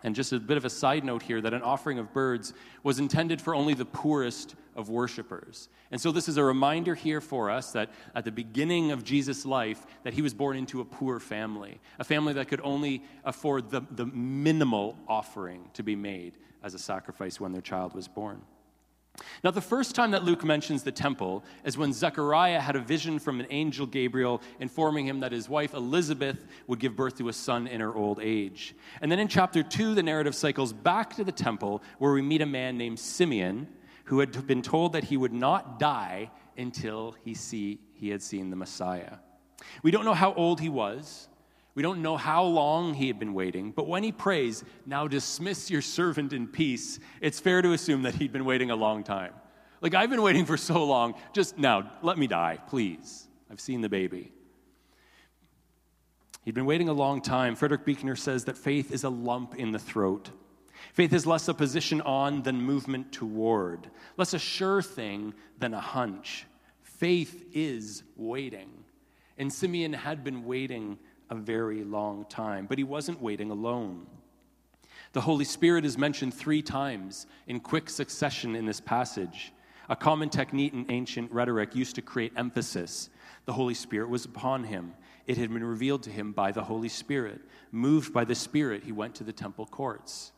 And 0.06 0.14
just 0.14 0.32
a 0.32 0.38
bit 0.38 0.56
of 0.56 0.64
a 0.64 0.70
side 0.70 1.02
note 1.02 1.24
here 1.24 1.40
that 1.40 1.52
an 1.52 1.62
offering 1.62 1.98
of 1.98 2.12
birds 2.12 2.54
was 2.84 3.00
intended 3.00 3.42
for 3.42 3.56
only 3.56 3.74
the 3.74 3.84
poorest 3.84 4.54
of 4.76 4.88
worshipers. 4.88 5.68
And 5.90 6.00
so 6.00 6.12
this 6.12 6.28
is 6.28 6.36
a 6.36 6.44
reminder 6.44 6.94
here 6.94 7.20
for 7.20 7.50
us 7.50 7.72
that 7.72 7.90
at 8.14 8.24
the 8.24 8.30
beginning 8.30 8.92
of 8.92 9.02
Jesus' 9.02 9.44
life 9.44 9.84
that 10.04 10.14
he 10.14 10.22
was 10.22 10.32
born 10.32 10.56
into 10.56 10.80
a 10.80 10.84
poor 10.84 11.18
family, 11.18 11.80
a 11.98 12.04
family 12.04 12.34
that 12.34 12.46
could 12.46 12.60
only 12.62 13.02
afford 13.24 13.68
the, 13.68 13.80
the 13.90 14.06
minimal 14.06 14.96
offering 15.08 15.70
to 15.72 15.82
be 15.82 15.96
made 15.96 16.38
as 16.62 16.72
a 16.74 16.78
sacrifice 16.78 17.40
when 17.40 17.50
their 17.50 17.60
child 17.60 17.92
was 17.92 18.06
born. 18.06 18.40
Now, 19.42 19.50
the 19.50 19.60
first 19.60 19.94
time 19.94 20.10
that 20.12 20.24
Luke 20.24 20.44
mentions 20.44 20.82
the 20.82 20.92
temple 20.92 21.44
is 21.64 21.78
when 21.78 21.92
Zechariah 21.92 22.60
had 22.60 22.76
a 22.76 22.80
vision 22.80 23.18
from 23.18 23.40
an 23.40 23.46
angel 23.50 23.86
Gabriel 23.86 24.42
informing 24.60 25.06
him 25.06 25.20
that 25.20 25.32
his 25.32 25.48
wife 25.48 25.74
Elizabeth 25.74 26.44
would 26.66 26.78
give 26.78 26.96
birth 26.96 27.18
to 27.18 27.28
a 27.28 27.32
son 27.32 27.66
in 27.66 27.80
her 27.80 27.94
old 27.94 28.20
age. 28.20 28.74
And 29.00 29.10
then 29.10 29.18
in 29.18 29.28
chapter 29.28 29.62
2, 29.62 29.94
the 29.94 30.02
narrative 30.02 30.34
cycles 30.34 30.72
back 30.72 31.16
to 31.16 31.24
the 31.24 31.32
temple 31.32 31.82
where 31.98 32.12
we 32.12 32.22
meet 32.22 32.42
a 32.42 32.46
man 32.46 32.76
named 32.76 32.98
Simeon 32.98 33.68
who 34.04 34.20
had 34.20 34.46
been 34.46 34.62
told 34.62 34.92
that 34.92 35.04
he 35.04 35.16
would 35.16 35.32
not 35.32 35.78
die 35.78 36.30
until 36.56 37.14
he, 37.24 37.34
see, 37.34 37.80
he 37.94 38.08
had 38.08 38.22
seen 38.22 38.50
the 38.50 38.56
Messiah. 38.56 39.18
We 39.82 39.90
don't 39.90 40.04
know 40.04 40.14
how 40.14 40.32
old 40.34 40.60
he 40.60 40.68
was. 40.68 41.28
We 41.76 41.82
don't 41.82 42.00
know 42.00 42.16
how 42.16 42.42
long 42.42 42.94
he 42.94 43.06
had 43.06 43.18
been 43.18 43.34
waiting, 43.34 43.70
but 43.70 43.86
when 43.86 44.02
he 44.02 44.10
prays, 44.10 44.64
Now 44.86 45.06
dismiss 45.06 45.70
your 45.70 45.82
servant 45.82 46.32
in 46.32 46.48
peace, 46.48 46.98
it's 47.20 47.38
fair 47.38 47.60
to 47.60 47.72
assume 47.72 48.02
that 48.02 48.14
he'd 48.14 48.32
been 48.32 48.46
waiting 48.46 48.70
a 48.70 48.76
long 48.76 49.04
time. 49.04 49.34
Like, 49.82 49.94
I've 49.94 50.08
been 50.08 50.22
waiting 50.22 50.46
for 50.46 50.56
so 50.56 50.82
long, 50.84 51.14
just 51.34 51.58
now, 51.58 51.92
let 52.00 52.16
me 52.16 52.26
die, 52.26 52.58
please. 52.66 53.28
I've 53.50 53.60
seen 53.60 53.82
the 53.82 53.90
baby. 53.90 54.32
He'd 56.46 56.54
been 56.54 56.64
waiting 56.64 56.88
a 56.88 56.94
long 56.94 57.20
time. 57.20 57.54
Frederick 57.54 57.84
Buechner 57.84 58.16
says 58.16 58.46
that 58.46 58.56
faith 58.56 58.90
is 58.90 59.04
a 59.04 59.10
lump 59.10 59.54
in 59.56 59.72
the 59.72 59.78
throat. 59.78 60.30
Faith 60.94 61.12
is 61.12 61.26
less 61.26 61.46
a 61.46 61.52
position 61.54 62.00
on 62.00 62.42
than 62.42 62.58
movement 62.58 63.12
toward, 63.12 63.90
less 64.16 64.32
a 64.32 64.38
sure 64.38 64.80
thing 64.80 65.34
than 65.58 65.74
a 65.74 65.80
hunch. 65.80 66.46
Faith 66.80 67.44
is 67.52 68.02
waiting. 68.16 68.70
And 69.36 69.52
Simeon 69.52 69.92
had 69.92 70.24
been 70.24 70.46
waiting 70.46 70.98
a 71.30 71.34
very 71.34 71.84
long 71.84 72.24
time. 72.28 72.66
But 72.66 72.78
he 72.78 72.84
wasn't 72.84 73.20
waiting 73.20 73.50
alone. 73.50 74.06
The 75.12 75.20
Holy 75.20 75.44
Spirit 75.44 75.84
is 75.84 75.96
mentioned 75.96 76.34
three 76.34 76.62
times 76.62 77.26
in 77.46 77.60
quick 77.60 77.88
succession 77.88 78.54
in 78.54 78.66
this 78.66 78.80
passage. 78.80 79.52
A 79.88 79.96
common 79.96 80.28
technique 80.28 80.72
in 80.72 80.86
ancient 80.90 81.30
rhetoric 81.30 81.74
used 81.74 81.94
to 81.94 82.02
create 82.02 82.32
emphasis. 82.36 83.08
The 83.44 83.52
Holy 83.52 83.74
Spirit 83.74 84.08
was 84.08 84.24
upon 84.24 84.64
him. 84.64 84.94
It 85.26 85.36
had 85.36 85.52
been 85.52 85.64
revealed 85.64 86.02
to 86.04 86.10
him 86.10 86.32
by 86.32 86.52
the 86.52 86.64
Holy 86.64 86.88
Spirit. 86.88 87.40
Moved 87.70 88.12
by 88.12 88.24
the 88.24 88.34
Spirit, 88.34 88.84
he 88.84 88.92
went 88.92 89.14
to 89.16 89.24
the 89.24 89.32
temple 89.32 89.66
courts. 89.66 90.32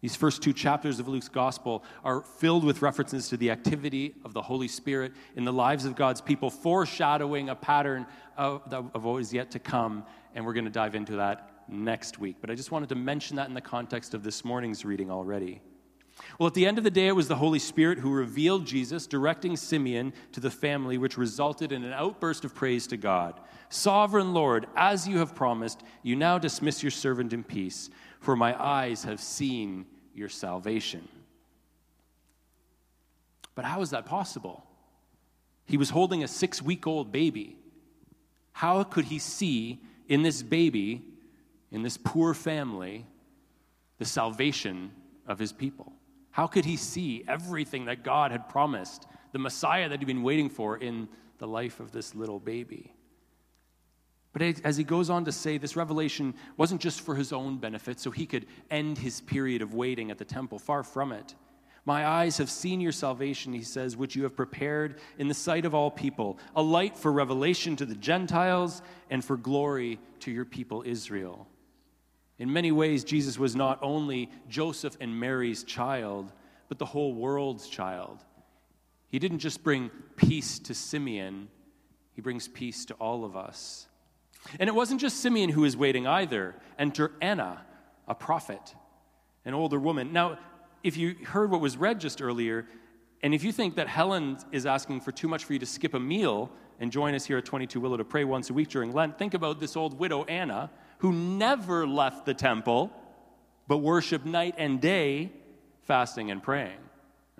These 0.00 0.14
first 0.14 0.42
two 0.42 0.52
chapters 0.52 1.00
of 1.00 1.08
Luke's 1.08 1.28
gospel 1.28 1.82
are 2.04 2.20
filled 2.20 2.62
with 2.62 2.82
references 2.82 3.28
to 3.30 3.36
the 3.36 3.50
activity 3.50 4.14
of 4.24 4.32
the 4.32 4.42
Holy 4.42 4.68
Spirit 4.68 5.12
in 5.34 5.44
the 5.44 5.52
lives 5.52 5.84
of 5.84 5.96
God's 5.96 6.20
people, 6.20 6.50
foreshadowing 6.50 7.48
a 7.48 7.56
pattern 7.56 8.06
of, 8.36 8.72
of 8.72 9.04
what 9.04 9.16
is 9.18 9.32
yet 9.32 9.50
to 9.52 9.58
come. 9.58 10.04
And 10.34 10.46
we're 10.46 10.52
going 10.52 10.66
to 10.66 10.70
dive 10.70 10.94
into 10.94 11.16
that 11.16 11.50
next 11.68 12.18
week. 12.20 12.36
But 12.40 12.50
I 12.50 12.54
just 12.54 12.70
wanted 12.70 12.90
to 12.90 12.94
mention 12.94 13.36
that 13.36 13.48
in 13.48 13.54
the 13.54 13.60
context 13.60 14.14
of 14.14 14.22
this 14.22 14.44
morning's 14.44 14.84
reading 14.84 15.10
already. 15.10 15.60
Well, 16.38 16.46
at 16.46 16.54
the 16.54 16.66
end 16.66 16.78
of 16.78 16.84
the 16.84 16.90
day, 16.90 17.08
it 17.08 17.16
was 17.16 17.28
the 17.28 17.36
Holy 17.36 17.58
Spirit 17.58 17.98
who 17.98 18.12
revealed 18.12 18.66
Jesus, 18.66 19.06
directing 19.06 19.56
Simeon 19.56 20.12
to 20.32 20.40
the 20.40 20.50
family, 20.50 20.98
which 20.98 21.18
resulted 21.18 21.72
in 21.72 21.84
an 21.84 21.92
outburst 21.92 22.44
of 22.44 22.54
praise 22.54 22.86
to 22.88 22.96
God. 22.96 23.38
Sovereign 23.68 24.32
Lord, 24.32 24.66
as 24.76 25.06
you 25.06 25.18
have 25.18 25.34
promised, 25.34 25.82
you 26.02 26.16
now 26.16 26.38
dismiss 26.38 26.82
your 26.82 26.90
servant 26.90 27.32
in 27.32 27.44
peace 27.44 27.90
for 28.20 28.36
my 28.36 28.60
eyes 28.60 29.04
have 29.04 29.20
seen 29.20 29.86
your 30.14 30.28
salvation. 30.28 31.08
But 33.54 33.64
how 33.64 33.80
is 33.80 33.90
that 33.90 34.06
possible? 34.06 34.64
He 35.66 35.76
was 35.76 35.90
holding 35.90 36.22
a 36.24 36.28
six 36.28 36.62
week 36.62 36.86
old 36.86 37.12
baby. 37.12 37.56
How 38.52 38.82
could 38.84 39.06
he 39.06 39.18
see 39.18 39.80
in 40.08 40.22
this 40.22 40.42
baby, 40.42 41.02
in 41.70 41.82
this 41.82 41.96
poor 41.96 42.34
family, 42.34 43.06
the 43.98 44.04
salvation 44.04 44.92
of 45.26 45.38
his 45.38 45.52
people? 45.52 45.92
How 46.30 46.46
could 46.46 46.64
he 46.64 46.76
see 46.76 47.24
everything 47.26 47.86
that 47.86 48.02
God 48.02 48.30
had 48.30 48.48
promised, 48.48 49.06
the 49.32 49.38
Messiah 49.38 49.88
that 49.88 49.98
he'd 49.98 50.06
been 50.06 50.22
waiting 50.22 50.48
for 50.48 50.76
in 50.76 51.08
the 51.38 51.46
life 51.48 51.80
of 51.80 51.92
this 51.92 52.14
little 52.14 52.38
baby? 52.38 52.94
But 54.38 54.60
as 54.64 54.76
he 54.76 54.84
goes 54.84 55.10
on 55.10 55.24
to 55.24 55.32
say, 55.32 55.58
this 55.58 55.74
revelation 55.74 56.32
wasn't 56.56 56.80
just 56.80 57.00
for 57.00 57.16
his 57.16 57.32
own 57.32 57.58
benefit, 57.58 57.98
so 57.98 58.12
he 58.12 58.24
could 58.24 58.46
end 58.70 58.96
his 58.96 59.20
period 59.20 59.62
of 59.62 59.74
waiting 59.74 60.12
at 60.12 60.18
the 60.18 60.24
temple. 60.24 60.60
Far 60.60 60.84
from 60.84 61.10
it. 61.10 61.34
My 61.84 62.06
eyes 62.06 62.38
have 62.38 62.48
seen 62.48 62.80
your 62.80 62.92
salvation, 62.92 63.52
he 63.52 63.64
says, 63.64 63.96
which 63.96 64.14
you 64.14 64.22
have 64.22 64.36
prepared 64.36 65.00
in 65.18 65.26
the 65.26 65.34
sight 65.34 65.64
of 65.64 65.74
all 65.74 65.90
people, 65.90 66.38
a 66.54 66.62
light 66.62 66.96
for 66.96 67.10
revelation 67.10 67.74
to 67.76 67.86
the 67.86 67.96
Gentiles 67.96 68.80
and 69.10 69.24
for 69.24 69.36
glory 69.36 69.98
to 70.20 70.30
your 70.30 70.44
people 70.44 70.84
Israel. 70.86 71.48
In 72.38 72.52
many 72.52 72.70
ways, 72.70 73.02
Jesus 73.02 73.40
was 73.40 73.56
not 73.56 73.80
only 73.82 74.30
Joseph 74.48 74.96
and 75.00 75.18
Mary's 75.18 75.64
child, 75.64 76.32
but 76.68 76.78
the 76.78 76.86
whole 76.86 77.12
world's 77.12 77.68
child. 77.68 78.22
He 79.08 79.18
didn't 79.18 79.40
just 79.40 79.64
bring 79.64 79.90
peace 80.14 80.60
to 80.60 80.74
Simeon, 80.74 81.48
he 82.12 82.20
brings 82.20 82.46
peace 82.46 82.84
to 82.84 82.94
all 82.94 83.24
of 83.24 83.36
us. 83.36 83.87
And 84.58 84.68
it 84.68 84.74
wasn't 84.74 85.00
just 85.00 85.20
Simeon 85.20 85.50
who 85.50 85.62
was 85.62 85.76
waiting 85.76 86.06
either. 86.06 86.54
Enter 86.78 87.12
Anna, 87.20 87.64
a 88.06 88.14
prophet, 88.14 88.74
an 89.44 89.54
older 89.54 89.78
woman. 89.78 90.12
Now, 90.12 90.38
if 90.82 90.96
you 90.96 91.16
heard 91.24 91.50
what 91.50 91.60
was 91.60 91.76
read 91.76 92.00
just 92.00 92.22
earlier, 92.22 92.66
and 93.22 93.34
if 93.34 93.42
you 93.42 93.52
think 93.52 93.76
that 93.76 93.88
Helen 93.88 94.38
is 94.52 94.64
asking 94.64 95.00
for 95.00 95.12
too 95.12 95.28
much 95.28 95.44
for 95.44 95.52
you 95.52 95.58
to 95.58 95.66
skip 95.66 95.94
a 95.94 96.00
meal 96.00 96.50
and 96.80 96.92
join 96.92 97.14
us 97.14 97.24
here 97.24 97.38
at 97.38 97.44
22 97.44 97.80
Willow 97.80 97.96
to 97.96 98.04
pray 98.04 98.24
once 98.24 98.50
a 98.50 98.52
week 98.54 98.68
during 98.68 98.92
Lent, 98.92 99.18
think 99.18 99.34
about 99.34 99.58
this 99.58 99.76
old 99.76 99.98
widow, 99.98 100.24
Anna, 100.24 100.70
who 100.98 101.12
never 101.12 101.86
left 101.86 102.26
the 102.26 102.34
temple, 102.34 102.92
but 103.66 103.78
worshiped 103.78 104.24
night 104.24 104.54
and 104.56 104.80
day, 104.80 105.32
fasting 105.82 106.30
and 106.30 106.42
praying. 106.42 106.78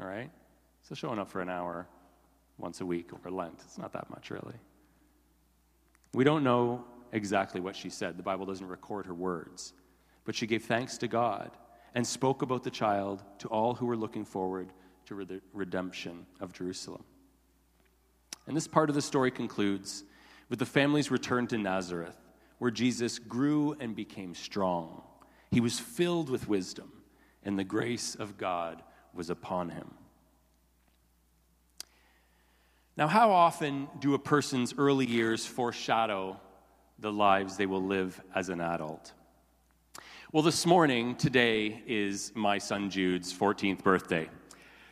All 0.01 0.07
right? 0.07 0.31
So 0.83 0.95
showing 0.95 1.19
up 1.19 1.31
for 1.31 1.41
an 1.41 1.49
hour 1.49 1.87
once 2.57 2.81
a 2.81 2.87
week 2.87 3.13
over 3.13 3.31
Lent, 3.31 3.61
it's 3.65 3.79
not 3.79 3.93
that 3.93 4.11
much 4.11 4.31
really. 4.31 4.55
We 6.13 6.25
don't 6.25 6.45
know 6.45 6.85
exactly 7.13 7.61
what 7.61 7.77
she 7.77 7.91
said. 7.91 8.17
The 8.17 8.23
Bible 8.23 8.47
doesn't 8.47 8.67
record 8.67 9.07
her 9.07 9.15
words. 9.15 9.73
But 10.25 10.35
she 10.35 10.47
gave 10.47 10.65
thanks 10.65 10.99
to 10.99 11.09
God 11.09 11.51
and 11.95 12.07
spoke 12.07 12.43
about 12.43 12.63
the 12.63 12.71
child 12.71 13.23
to 13.39 13.49
all 13.49 13.75
who 13.75 13.87
were 13.87 13.97
looking 13.97 14.25
forward 14.25 14.73
to 15.07 15.25
the 15.25 15.41
redemption 15.53 16.27
of 16.41 16.53
Jerusalem. 16.53 17.05
And 18.47 18.57
this 18.57 18.69
part 18.69 18.89
of 18.89 18.95
the 18.95 19.03
story 19.03 19.31
concludes 19.31 20.05
with 20.49 20.59
the 20.59 20.67
family's 20.67 21.11
return 21.11 21.47
to 21.49 21.59
Nazareth, 21.59 22.17
where 22.59 22.71
Jesus 22.71 23.19
grew 23.19 23.77
and 23.81 23.95
became 23.95 24.35
strong. 24.35 25.03
He 25.51 25.61
was 25.61 25.79
filled 25.79 26.29
with 26.31 26.49
wisdom, 26.49 26.93
and 27.43 27.59
the 27.59 27.65
grace 27.65 28.15
of 28.15 28.37
God 28.37 28.83
was 29.15 29.31
upon 29.31 29.71
him. 29.71 29.95
Now, 32.99 33.07
how 33.07 33.31
often 33.31 33.87
do 34.01 34.15
a 34.15 34.19
person's 34.19 34.75
early 34.77 35.07
years 35.07 35.47
foreshadow 35.47 36.37
the 36.99 37.13
lives 37.13 37.57
they 37.57 37.65
will 37.65 37.85
live 37.85 38.21
as 38.35 38.49
an 38.49 38.61
adult? 38.61 39.13
Well, 40.33 40.43
this 40.43 40.67
morning, 40.67 41.15
today, 41.15 41.81
is 41.87 42.33
my 42.35 42.59
son 42.59 42.91
Jude's 42.91 43.33
14th 43.33 43.85
birthday. 43.85 44.29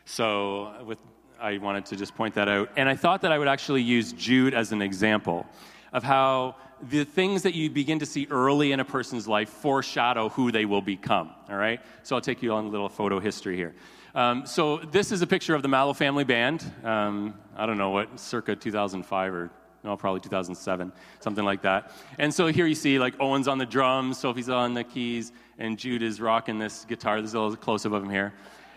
So, 0.05 0.85
with, 0.85 0.99
I 1.37 1.57
wanted 1.57 1.85
to 1.87 1.97
just 1.97 2.15
point 2.15 2.35
that 2.35 2.47
out. 2.47 2.69
And 2.77 2.87
I 2.87 2.95
thought 2.95 3.23
that 3.23 3.33
I 3.33 3.37
would 3.37 3.49
actually 3.49 3.81
use 3.81 4.13
Jude 4.13 4.53
as 4.53 4.71
an 4.71 4.81
example 4.81 5.45
of 5.91 6.01
how 6.01 6.55
the 6.81 7.03
things 7.03 7.41
that 7.41 7.55
you 7.55 7.69
begin 7.69 7.99
to 7.99 8.05
see 8.05 8.25
early 8.31 8.71
in 8.71 8.79
a 8.79 8.85
person's 8.85 9.27
life 9.27 9.49
foreshadow 9.49 10.29
who 10.29 10.49
they 10.49 10.63
will 10.63 10.81
become. 10.81 11.31
All 11.49 11.57
right? 11.57 11.81
So, 12.03 12.15
I'll 12.15 12.21
take 12.21 12.41
you 12.41 12.53
on 12.53 12.67
a 12.67 12.69
little 12.69 12.87
photo 12.87 13.19
history 13.19 13.57
here. 13.57 13.75
Um, 14.17 14.47
so 14.47 14.77
this 14.77 15.11
is 15.11 15.21
a 15.21 15.27
picture 15.27 15.53
of 15.53 15.61
the 15.61 15.67
Mallow 15.67 15.93
family 15.93 16.23
band. 16.23 16.65
Um, 16.83 17.35
I 17.55 17.67
don't 17.67 17.77
know 17.77 17.91
what, 17.91 18.19
circa 18.19 18.55
2005 18.55 19.31
or 19.31 19.51
no, 19.83 19.95
probably 19.95 20.21
2007, 20.21 20.91
something 21.19 21.45
like 21.45 21.61
that. 21.61 21.91
And 22.17 22.33
so 22.33 22.47
here 22.47 22.65
you 22.65 22.73
see 22.73 22.97
like 22.97 23.13
Owen's 23.19 23.47
on 23.47 23.59
the 23.59 23.65
drums, 23.65 24.17
Sophie's 24.17 24.49
on 24.49 24.73
the 24.73 24.83
keys, 24.83 25.33
and 25.59 25.77
Jude 25.77 26.01
is 26.01 26.19
rocking 26.19 26.57
this 26.57 26.83
guitar. 26.85 27.21
There's 27.21 27.35
a 27.35 27.39
little 27.39 27.55
close 27.57 27.85
up 27.85 27.91
of 27.91 28.01
him 28.01 28.09
here. 28.09 28.33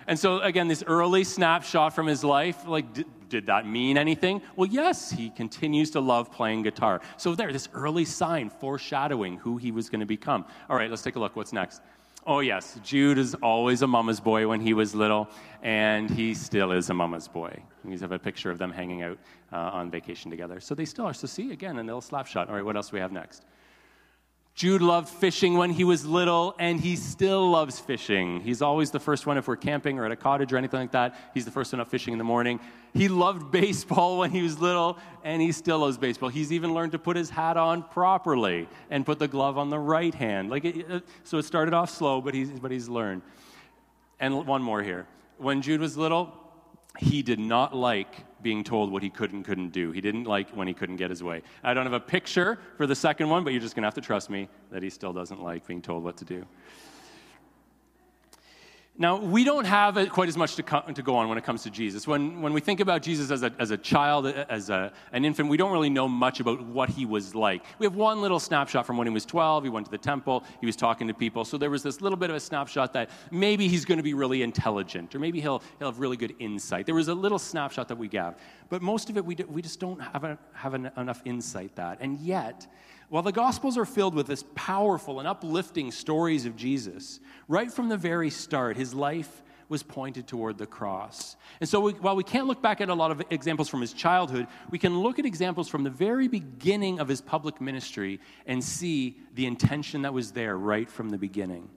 And 0.06 0.18
so 0.18 0.40
again, 0.40 0.68
this 0.68 0.85
early 0.87 1.25
snapshot 1.25 1.94
from 1.94 2.06
his 2.06 2.23
life, 2.23 2.66
like, 2.66 2.92
did, 2.92 3.06
did 3.30 3.47
that 3.47 3.66
mean 3.66 3.97
anything? 3.97 4.42
Well, 4.56 4.68
yes, 4.68 5.11
he 5.11 5.30
continues 5.30 5.90
to 5.92 6.00
love 6.00 6.30
playing 6.30 6.64
guitar. 6.64 7.00
So 7.16 7.35
there, 7.35 7.50
this 7.50 7.70
early 7.73 8.04
sign 8.04 8.50
foreshadowing 8.50 9.38
who 9.38 9.56
he 9.56 9.73
was 9.73 9.88
going 9.88 10.00
to 10.00 10.06
become. 10.06 10.44
All 10.68 10.76
right, 10.76 10.90
let's 10.90 11.00
take 11.00 11.16
a 11.16 11.18
look. 11.18 11.35
What's 11.35 11.54
next? 11.54 11.80
Oh, 12.26 12.40
yes, 12.40 12.78
Jude 12.82 13.16
is 13.16 13.34
always 13.42 13.80
a 13.80 13.86
mama's 13.86 14.20
boy 14.20 14.46
when 14.46 14.60
he 14.60 14.74
was 14.74 14.94
little, 14.94 15.28
and 15.62 16.10
he 16.10 16.34
still 16.34 16.70
is 16.70 16.90
a 16.90 16.94
mama's 16.94 17.26
boy. 17.26 17.62
We 17.82 17.98
have 17.98 18.12
a 18.12 18.18
picture 18.18 18.50
of 18.50 18.58
them 18.58 18.70
hanging 18.70 19.02
out 19.02 19.18
uh, 19.52 19.56
on 19.56 19.90
vacation 19.90 20.30
together. 20.30 20.60
So 20.60 20.74
they 20.74 20.84
still 20.84 21.06
are. 21.06 21.14
So, 21.14 21.26
see, 21.26 21.52
again, 21.52 21.78
a 21.78 21.82
little 21.82 22.02
slap 22.02 22.26
shot. 22.26 22.48
All 22.48 22.56
right, 22.56 22.64
what 22.64 22.76
else 22.76 22.90
do 22.90 22.96
we 22.96 23.00
have 23.00 23.10
next? 23.10 23.46
Jude 24.61 24.83
loved 24.83 25.09
fishing 25.09 25.57
when 25.57 25.71
he 25.71 25.85
was 25.85 26.05
little, 26.05 26.55
and 26.59 26.79
he 26.79 26.95
still 26.95 27.50
loves 27.50 27.81
fishing. 27.81 28.43
He's 28.43 28.61
always 28.61 28.90
the 28.90 29.00
first 29.00 29.26
one 29.26 29.38
if 29.38 29.49
we're 29.49 29.57
camping 29.57 29.99
or 29.99 30.05
at 30.05 30.12
a 30.12 30.17
cottage 30.17 30.52
or 30.52 30.59
anything 30.59 30.81
like 30.81 30.93
that. 30.93 31.17
He's 31.33 31.47
the 31.47 31.50
first 31.50 31.73
one 31.73 31.81
up 31.81 31.88
fishing 31.88 32.12
in 32.12 32.19
the 32.19 32.25
morning. 32.25 32.61
He 32.93 33.09
loved 33.09 33.50
baseball 33.61 34.19
when 34.19 34.33
he 34.33 34.43
was 34.43 34.61
little, 34.61 34.99
and 35.25 35.40
he 35.40 35.50
still 35.52 35.79
loves 35.79 35.97
baseball. 35.97 36.29
He's 36.29 36.52
even 36.52 36.75
learned 36.75 36.93
to 36.93 36.99
put 36.99 37.17
his 37.17 37.31
hat 37.31 37.57
on 37.57 37.85
properly 37.85 38.69
and 38.90 39.07
put 39.07 39.19
the 39.19 39.29
glove 39.29 39.57
on 39.57 39.71
the 39.71 39.79
right 39.79 40.14
hand. 40.14 40.50
Like 40.50 40.67
it, 40.67 41.05
so, 41.25 41.38
it 41.38 41.47
started 41.47 41.73
off 41.73 41.88
slow, 41.88 42.21
but 42.21 42.35
he's, 42.35 42.50
but 42.50 42.71
he's 42.71 42.87
learned. 42.87 43.23
And 44.21 44.47
one 44.47 44.62
more 44.62 44.83
here. 44.83 45.07
When 45.38 45.62
Jude 45.62 45.81
was 45.81 45.97
little, 45.97 46.35
he 47.00 47.23
did 47.23 47.38
not 47.38 47.75
like 47.75 48.26
being 48.42 48.62
told 48.62 48.92
what 48.92 49.02
he 49.02 49.09
could 49.09 49.33
and 49.33 49.42
couldn't 49.42 49.71
do. 49.71 49.90
He 49.90 50.02
didn't 50.02 50.25
like 50.25 50.50
when 50.50 50.69
he 50.69 50.75
couldn't 50.75 50.97
get 50.97 51.09
his 51.09 51.23
way. 51.23 51.42
I 51.64 51.73
don't 51.73 51.85
have 51.85 51.95
a 51.95 52.00
picture 52.00 52.59
for 52.76 52.87
the 52.87 52.95
second 52.95 53.30
one, 53.30 53.42
but 53.42 53.54
you're 53.54 53.62
just 53.62 53.75
going 53.75 53.83
to 53.83 53.87
have 53.87 53.95
to 53.95 54.02
trust 54.02 54.28
me 54.28 54.50
that 54.71 54.83
he 54.83 54.90
still 54.90 55.14
doesn't 55.14 55.42
like 55.42 55.66
being 55.66 55.80
told 55.80 56.04
what 56.04 56.19
to 56.19 56.26
do. 56.26 56.45
Now, 59.00 59.16
we 59.16 59.45
don't 59.45 59.64
have 59.64 60.11
quite 60.11 60.28
as 60.28 60.37
much 60.37 60.57
to, 60.57 60.62
to, 60.62 61.02
go 61.02 61.16
on 61.16 61.30
when 61.30 61.38
it 61.38 61.42
comes 61.42 61.62
to 61.62 61.71
Jesus. 61.71 62.07
When, 62.07 62.42
when 62.42 62.52
we 62.52 62.61
think 62.61 62.80
about 62.80 63.00
Jesus 63.00 63.30
as 63.30 63.42
a, 63.42 63.50
as 63.59 63.71
a 63.71 63.78
child, 63.78 64.26
as 64.26 64.69
a, 64.69 64.92
an 65.12 65.25
infant, 65.25 65.49
we 65.49 65.57
don't 65.57 65.73
really 65.73 65.88
know 65.88 66.07
much 66.07 66.38
about 66.38 66.61
what 66.66 66.90
he 66.90 67.07
was 67.07 67.35
like. 67.35 67.64
We 67.78 67.87
have 67.87 67.95
one 67.95 68.21
little 68.21 68.38
snapshot 68.38 68.85
from 68.85 68.99
when 68.99 69.07
he 69.07 69.12
was 69.14 69.25
12. 69.25 69.64
He 69.64 69.71
went 69.71 69.87
to 69.87 69.90
the 69.90 69.97
temple, 69.97 70.45
he 70.61 70.66
was 70.66 70.76
talking 70.76 71.09
to 71.09 71.14
people. 71.14 71.47
So 71.47 71.57
there 71.57 71.71
was 71.71 71.83
this 71.83 72.02
little 72.02 72.19
bit 72.19 72.28
of 72.28 72.37
a 72.37 72.40
snapshot 72.40 72.92
that 72.92 73.09
maybe 73.30 73.69
he's 73.69 73.87
going 73.87 73.97
to 73.97 74.04
be 74.04 74.12
really 74.12 74.42
intelligent, 74.42 75.14
or 75.14 75.19
maybe 75.19 75.40
he'll, 75.40 75.62
he'll 75.78 75.88
have 75.88 75.99
really 75.99 76.19
good 76.19 76.35
insight. 76.38 76.85
There 76.85 76.95
was 76.95 77.09
a 77.09 77.14
little 77.14 77.38
snapshot 77.38 77.88
that 77.88 77.97
we 77.97 78.07
got. 78.07 78.38
But 78.69 78.83
most 78.83 79.09
of 79.09 79.16
it, 79.16 79.25
we, 79.25 79.35
do, 79.35 79.47
we 79.47 79.62
just 79.62 79.80
don't 79.80 79.99
have, 79.99 80.25
a, 80.25 80.38
have 80.52 80.75
an, 80.75 80.90
enough 80.99 81.23
insight 81.25 81.75
that. 81.76 82.02
And 82.02 82.19
yet, 82.19 82.66
while 83.11 83.25
the 83.25 83.33
Gospels 83.33 83.76
are 83.76 83.85
filled 83.85 84.14
with 84.14 84.29
this 84.29 84.45
powerful 84.55 85.19
and 85.19 85.29
uplifting 85.29 85.90
stories 85.90 86.47
of 86.47 86.57
Jesus, 86.57 87.19
right 87.49 87.71
from 87.71 87.88
the 87.88 87.97
very 87.97 88.31
start, 88.31 88.76
his 88.76 88.95
life 88.95 89.43
was 89.69 89.83
pointed 89.83 90.29
toward 90.29 90.59
the 90.59 90.67
cross. 90.67 91.37
And 91.61 91.69
so, 91.69 91.81
we, 91.81 91.93
while 91.93 92.14
we 92.14 92.23
can't 92.23 92.47
look 92.47 92.62
back 92.62 92.81
at 92.81 92.88
a 92.88 92.95
lot 92.95 93.11
of 93.11 93.21
examples 93.31 93.69
from 93.69 93.81
his 93.81 93.93
childhood, 93.93 94.47
we 94.71 94.79
can 94.79 95.00
look 95.00 95.19
at 95.19 95.26
examples 95.26 95.69
from 95.69 95.83
the 95.83 95.90
very 95.90 96.29
beginning 96.29 97.00
of 97.00 97.09
his 97.09 97.21
public 97.21 97.61
ministry 97.61 98.21
and 98.47 98.62
see 98.62 99.19
the 99.35 99.47
intention 99.47 100.02
that 100.02 100.14
was 100.14 100.31
there 100.31 100.57
right 100.57 100.88
from 100.88 101.11
the 101.11 101.19
beginning. 101.19 101.69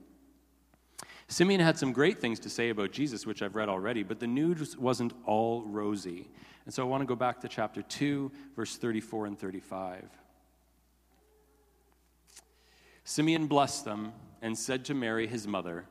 Simeon 1.26 1.60
had 1.60 1.76
some 1.76 1.92
great 1.92 2.20
things 2.20 2.38
to 2.40 2.48
say 2.48 2.68
about 2.68 2.92
Jesus, 2.92 3.26
which 3.26 3.42
I've 3.42 3.56
read 3.56 3.68
already, 3.68 4.04
but 4.04 4.20
the 4.20 4.26
news 4.28 4.76
wasn't 4.76 5.14
all 5.24 5.64
rosy. 5.64 6.28
And 6.64 6.72
so 6.72 6.82
I 6.84 6.86
want 6.86 7.00
to 7.00 7.06
go 7.06 7.16
back 7.16 7.40
to 7.40 7.48
chapter 7.48 7.82
2, 7.82 8.30
verse 8.54 8.76
34 8.76 9.26
and 9.26 9.38
35. 9.38 10.04
Simeon 13.04 13.46
blessed 13.46 13.84
them 13.84 14.12
and 14.40 14.56
said 14.56 14.84
to 14.86 14.94
Mary, 14.94 15.26
his 15.26 15.46
mother, 15.46 15.84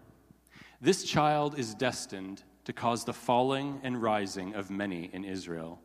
This 0.82 1.04
child 1.04 1.58
is 1.58 1.76
destined 1.76 2.44
to 2.66 2.74
cause 2.74 3.06
the 3.06 3.14
falling 3.14 3.80
and 3.84 4.02
rising 4.02 4.56
of 4.56 4.72
many 4.72 5.10
in 5.14 5.24
Israel, 5.24 5.80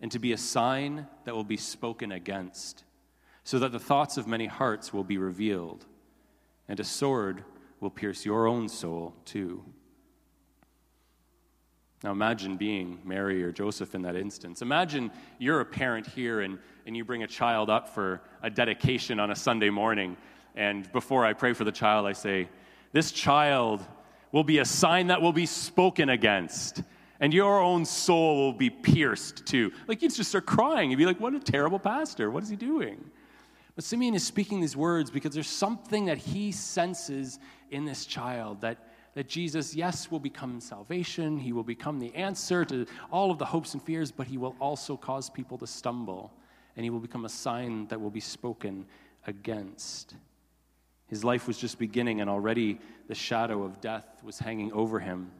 and 0.00 0.10
to 0.10 0.18
be 0.18 0.32
a 0.32 0.38
sign 0.38 1.06
that 1.24 1.34
will 1.34 1.44
be 1.44 1.56
spoken 1.56 2.10
against, 2.10 2.84
so 3.44 3.58
that 3.60 3.70
the 3.70 3.78
thoughts 3.78 4.16
of 4.16 4.26
many 4.26 4.46
hearts 4.46 4.92
will 4.92 5.04
be 5.04 5.18
revealed, 5.18 5.86
and 6.68 6.80
a 6.80 6.84
sword 6.84 7.44
will 7.80 7.90
pierce 7.90 8.24
your 8.24 8.48
own 8.48 8.68
soul 8.68 9.14
too. 9.24 9.64
Now 12.02 12.10
imagine 12.10 12.56
being 12.56 12.98
Mary 13.04 13.44
or 13.44 13.52
Joseph 13.52 13.94
in 13.94 14.02
that 14.02 14.16
instance. 14.16 14.60
Imagine 14.60 15.12
you're 15.38 15.60
a 15.60 15.64
parent 15.64 16.06
here 16.06 16.40
and, 16.40 16.58
and 16.84 16.96
you 16.96 17.04
bring 17.04 17.22
a 17.22 17.28
child 17.28 17.70
up 17.70 17.88
for 17.88 18.20
a 18.42 18.50
dedication 18.50 19.20
on 19.20 19.30
a 19.30 19.36
Sunday 19.36 19.70
morning 19.70 20.16
and 20.54 20.90
before 20.92 21.24
I 21.24 21.32
pray 21.32 21.52
for 21.52 21.64
the 21.64 21.72
child, 21.72 22.06
I 22.06 22.12
say, 22.12 22.48
This 22.92 23.12
child 23.12 23.84
will 24.32 24.44
be 24.44 24.58
a 24.58 24.64
sign 24.64 25.08
that 25.08 25.20
will 25.20 25.32
be 25.32 25.46
spoken 25.46 26.08
against, 26.08 26.82
and 27.20 27.32
your 27.32 27.60
own 27.60 27.84
soul 27.84 28.36
will 28.36 28.52
be 28.52 28.70
pierced 28.70 29.46
too. 29.46 29.72
Like, 29.86 30.02
you'd 30.02 30.14
just 30.14 30.30
start 30.30 30.46
crying. 30.46 30.90
You'd 30.90 30.98
be 30.98 31.06
like, 31.06 31.20
What 31.20 31.34
a 31.34 31.40
terrible 31.40 31.78
pastor. 31.78 32.30
What 32.30 32.42
is 32.42 32.48
he 32.48 32.56
doing? 32.56 33.10
But 33.74 33.84
Simeon 33.84 34.14
is 34.14 34.24
speaking 34.24 34.60
these 34.60 34.76
words 34.76 35.10
because 35.10 35.32
there's 35.32 35.48
something 35.48 36.06
that 36.06 36.18
he 36.18 36.52
senses 36.52 37.38
in 37.70 37.86
this 37.86 38.04
child 38.04 38.60
that, 38.60 38.92
that 39.14 39.28
Jesus, 39.28 39.74
yes, 39.74 40.10
will 40.10 40.20
become 40.20 40.60
salvation. 40.60 41.38
He 41.38 41.54
will 41.54 41.64
become 41.64 41.98
the 41.98 42.14
answer 42.14 42.66
to 42.66 42.86
all 43.10 43.30
of 43.30 43.38
the 43.38 43.46
hopes 43.46 43.72
and 43.72 43.82
fears, 43.82 44.12
but 44.12 44.26
he 44.26 44.36
will 44.36 44.54
also 44.60 44.96
cause 44.96 45.30
people 45.30 45.56
to 45.56 45.66
stumble. 45.66 46.30
And 46.76 46.84
he 46.84 46.90
will 46.90 47.00
become 47.00 47.24
a 47.24 47.30
sign 47.30 47.86
that 47.86 47.98
will 47.98 48.10
be 48.10 48.20
spoken 48.20 48.84
against. 49.26 50.16
His 51.12 51.24
life 51.24 51.46
was 51.46 51.58
just 51.58 51.78
beginning, 51.78 52.22
and 52.22 52.30
already 52.30 52.80
the 53.06 53.14
shadow 53.14 53.64
of 53.64 53.82
death 53.82 54.06
was 54.24 54.38
hanging 54.38 54.72
over 54.72 54.98
him. 54.98 55.30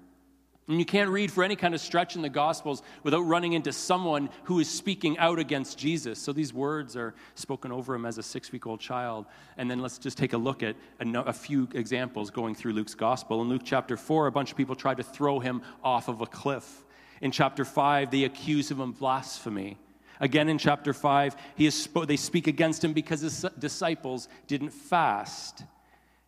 And 0.69 0.79
you 0.79 0.85
can't 0.85 1.09
read 1.09 1.33
for 1.33 1.43
any 1.43 1.57
kind 1.57 1.75
of 1.75 1.81
stretch 1.81 2.15
in 2.15 2.21
the 2.21 2.29
Gospels 2.29 2.83
without 3.05 3.23
running 3.23 3.55
into 3.55 3.73
someone 3.73 4.29
who 4.45 4.61
is 4.61 4.69
speaking 4.69 5.17
out 5.17 5.39
against 5.39 5.79
Jesus. 5.79 6.19
So 6.19 6.35
these 6.35 6.53
words 6.53 6.95
are 6.95 7.15
spoken 7.37 7.73
over 7.73 7.95
him 7.95 8.05
as 8.05 8.19
a 8.19 8.23
six 8.23 8.53
week 8.53 8.67
old 8.67 8.81
child. 8.81 9.25
And 9.57 9.71
then 9.71 9.81
let's 9.81 9.97
just 9.97 10.19
take 10.19 10.35
a 10.35 10.37
look 10.37 10.63
at 10.63 10.77
a, 11.01 11.33
few 11.33 11.67
examples 11.73 12.29
going 12.29 12.55
through 12.55 12.75
Luke's 12.75 12.95
Gospel. 12.95 13.41
In 13.41 13.49
Luke 13.49 13.63
chapter 13.65 13.97
4, 13.97 14.27
a 14.27 14.31
bunch 14.31 14.51
of 14.51 14.59
people 14.59 14.75
tried 14.75 14.99
to 14.99 15.03
throw 15.03 15.41
him 15.41 15.63
off 15.83 16.09
of 16.09 16.21
a 16.21 16.27
cliff. 16.27 16.85
In 17.23 17.31
chapter 17.31 17.65
5, 17.65 18.11
they 18.11 18.25
accuse 18.25 18.71
him 18.71 18.83
of 18.83 18.99
blasphemy. 18.99 19.79
Again, 20.23 20.49
in 20.49 20.57
chapter 20.57 20.93
5, 20.93 21.35
he 21.57 21.67
is, 21.67 21.89
they 22.07 22.17
speak 22.17 22.47
against 22.47 22.85
him 22.85 22.93
because 22.93 23.23
his 23.23 23.45
disciples 23.59 24.29
didn't 24.47 24.71
fast. 24.71 25.65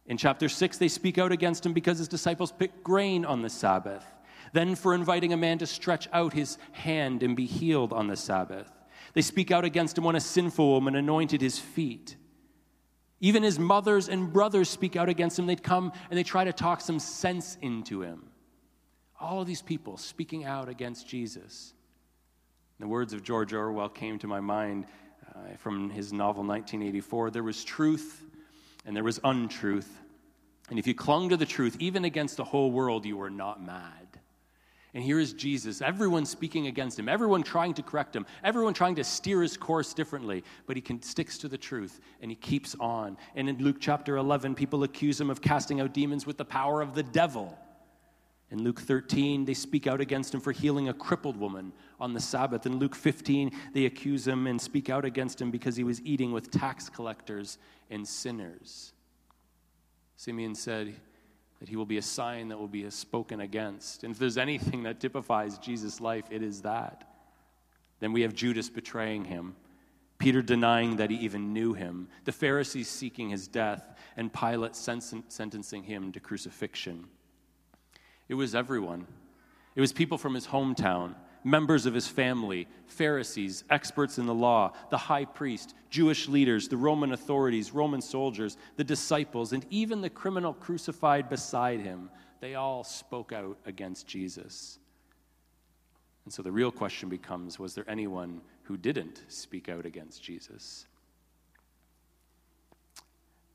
In 0.06 0.16
chapter 0.16 0.48
6, 0.48 0.78
they 0.78 0.88
speak 0.88 1.16
out 1.16 1.30
against 1.30 1.64
him 1.64 1.72
because 1.72 1.98
his 1.98 2.08
disciples 2.08 2.50
picked 2.50 2.82
grain 2.82 3.24
on 3.24 3.40
the 3.40 3.48
Sabbath. 3.48 4.04
Then, 4.52 4.74
for 4.74 4.94
inviting 4.94 5.32
a 5.32 5.36
man 5.36 5.58
to 5.58 5.66
stretch 5.66 6.08
out 6.12 6.32
his 6.32 6.58
hand 6.72 7.22
and 7.22 7.36
be 7.36 7.46
healed 7.46 7.92
on 7.92 8.08
the 8.08 8.16
Sabbath. 8.16 8.68
They 9.12 9.22
speak 9.22 9.52
out 9.52 9.64
against 9.64 9.96
him 9.96 10.02
when 10.02 10.16
a 10.16 10.20
sinful 10.20 10.68
woman 10.68 10.96
anointed 10.96 11.40
his 11.40 11.60
feet. 11.60 12.16
Even 13.20 13.44
his 13.44 13.60
mothers 13.60 14.08
and 14.08 14.32
brothers 14.32 14.68
speak 14.68 14.96
out 14.96 15.08
against 15.08 15.38
him. 15.38 15.46
They'd 15.46 15.62
come 15.62 15.92
and 16.10 16.18
they 16.18 16.24
try 16.24 16.42
to 16.42 16.52
talk 16.52 16.80
some 16.80 16.98
sense 16.98 17.56
into 17.62 18.02
him. 18.02 18.24
All 19.20 19.40
of 19.40 19.46
these 19.46 19.62
people 19.62 19.96
speaking 19.96 20.44
out 20.44 20.68
against 20.68 21.08
Jesus. 21.08 21.74
The 22.80 22.88
words 22.88 23.12
of 23.12 23.22
George 23.22 23.52
Orwell 23.52 23.88
came 23.88 24.18
to 24.18 24.26
my 24.26 24.40
mind 24.40 24.86
uh, 25.34 25.56
from 25.58 25.90
his 25.90 26.12
novel 26.12 26.42
1984. 26.42 27.30
There 27.30 27.42
was 27.42 27.62
truth 27.62 28.22
and 28.84 28.96
there 28.96 29.04
was 29.04 29.20
untruth. 29.22 30.00
And 30.70 30.78
if 30.78 30.86
you 30.86 30.94
clung 30.94 31.28
to 31.28 31.36
the 31.36 31.46
truth, 31.46 31.76
even 31.78 32.04
against 32.04 32.36
the 32.36 32.44
whole 32.44 32.70
world, 32.70 33.04
you 33.06 33.16
were 33.16 33.30
not 33.30 33.62
mad. 33.62 34.04
And 34.94 35.02
here 35.02 35.18
is 35.18 35.32
Jesus, 35.32 35.82
everyone 35.82 36.24
speaking 36.24 36.68
against 36.68 36.98
him, 36.98 37.08
everyone 37.08 37.42
trying 37.42 37.74
to 37.74 37.82
correct 37.82 38.14
him, 38.14 38.26
everyone 38.44 38.74
trying 38.74 38.94
to 38.94 39.04
steer 39.04 39.42
his 39.42 39.56
course 39.56 39.92
differently, 39.92 40.44
but 40.66 40.76
he 40.76 40.80
can, 40.80 41.02
sticks 41.02 41.36
to 41.38 41.48
the 41.48 41.58
truth 41.58 42.00
and 42.22 42.30
he 42.30 42.36
keeps 42.36 42.76
on. 42.78 43.16
And 43.34 43.48
in 43.48 43.58
Luke 43.58 43.78
chapter 43.80 44.16
11, 44.16 44.54
people 44.54 44.84
accuse 44.84 45.20
him 45.20 45.30
of 45.30 45.40
casting 45.40 45.80
out 45.80 45.94
demons 45.94 46.26
with 46.26 46.38
the 46.38 46.44
power 46.44 46.80
of 46.80 46.94
the 46.94 47.02
devil. 47.02 47.58
In 48.54 48.62
Luke 48.62 48.80
13, 48.80 49.46
they 49.46 49.52
speak 49.52 49.88
out 49.88 50.00
against 50.00 50.32
him 50.32 50.38
for 50.38 50.52
healing 50.52 50.88
a 50.88 50.94
crippled 50.94 51.36
woman 51.36 51.72
on 51.98 52.14
the 52.14 52.20
Sabbath. 52.20 52.66
In 52.66 52.78
Luke 52.78 52.94
15, 52.94 53.50
they 53.72 53.86
accuse 53.86 54.28
him 54.28 54.46
and 54.46 54.60
speak 54.60 54.88
out 54.88 55.04
against 55.04 55.40
him 55.40 55.50
because 55.50 55.74
he 55.74 55.82
was 55.82 56.00
eating 56.02 56.30
with 56.30 56.52
tax 56.52 56.88
collectors 56.88 57.58
and 57.90 58.06
sinners. 58.06 58.92
Simeon 60.16 60.54
said 60.54 60.94
that 61.58 61.68
he 61.68 61.74
will 61.74 61.84
be 61.84 61.98
a 61.98 62.02
sign 62.02 62.46
that 62.46 62.56
will 62.56 62.68
be 62.68 62.88
spoken 62.90 63.40
against. 63.40 64.04
And 64.04 64.12
if 64.12 64.20
there's 64.20 64.38
anything 64.38 64.84
that 64.84 65.00
typifies 65.00 65.58
Jesus' 65.58 66.00
life, 66.00 66.26
it 66.30 66.40
is 66.40 66.62
that. 66.62 67.10
Then 67.98 68.12
we 68.12 68.22
have 68.22 68.34
Judas 68.34 68.70
betraying 68.70 69.24
him, 69.24 69.56
Peter 70.18 70.42
denying 70.42 70.94
that 70.98 71.10
he 71.10 71.16
even 71.16 71.52
knew 71.52 71.72
him, 71.72 72.06
the 72.24 72.30
Pharisees 72.30 72.88
seeking 72.88 73.30
his 73.30 73.48
death, 73.48 73.98
and 74.16 74.32
Pilate 74.32 74.76
sentencing 74.76 75.82
him 75.82 76.12
to 76.12 76.20
crucifixion. 76.20 77.08
It 78.28 78.34
was 78.34 78.54
everyone. 78.54 79.06
It 79.74 79.80
was 79.80 79.92
people 79.92 80.18
from 80.18 80.34
his 80.34 80.46
hometown, 80.46 81.14
members 81.42 81.84
of 81.84 81.94
his 81.94 82.06
family, 82.06 82.66
Pharisees, 82.86 83.64
experts 83.70 84.18
in 84.18 84.26
the 84.26 84.34
law, 84.34 84.72
the 84.90 84.96
high 84.96 85.24
priest, 85.24 85.74
Jewish 85.90 86.28
leaders, 86.28 86.68
the 86.68 86.76
Roman 86.76 87.12
authorities, 87.12 87.72
Roman 87.72 88.00
soldiers, 88.00 88.56
the 88.76 88.84
disciples, 88.84 89.52
and 89.52 89.66
even 89.70 90.00
the 90.00 90.10
criminal 90.10 90.54
crucified 90.54 91.28
beside 91.28 91.80
him. 91.80 92.08
They 92.40 92.54
all 92.54 92.84
spoke 92.84 93.32
out 93.32 93.58
against 93.66 94.06
Jesus. 94.06 94.78
And 96.24 96.32
so 96.32 96.42
the 96.42 96.52
real 96.52 96.70
question 96.70 97.08
becomes 97.08 97.58
was 97.58 97.74
there 97.74 97.88
anyone 97.88 98.40
who 98.62 98.76
didn't 98.76 99.24
speak 99.28 99.68
out 99.68 99.84
against 99.84 100.22
Jesus? 100.22 100.86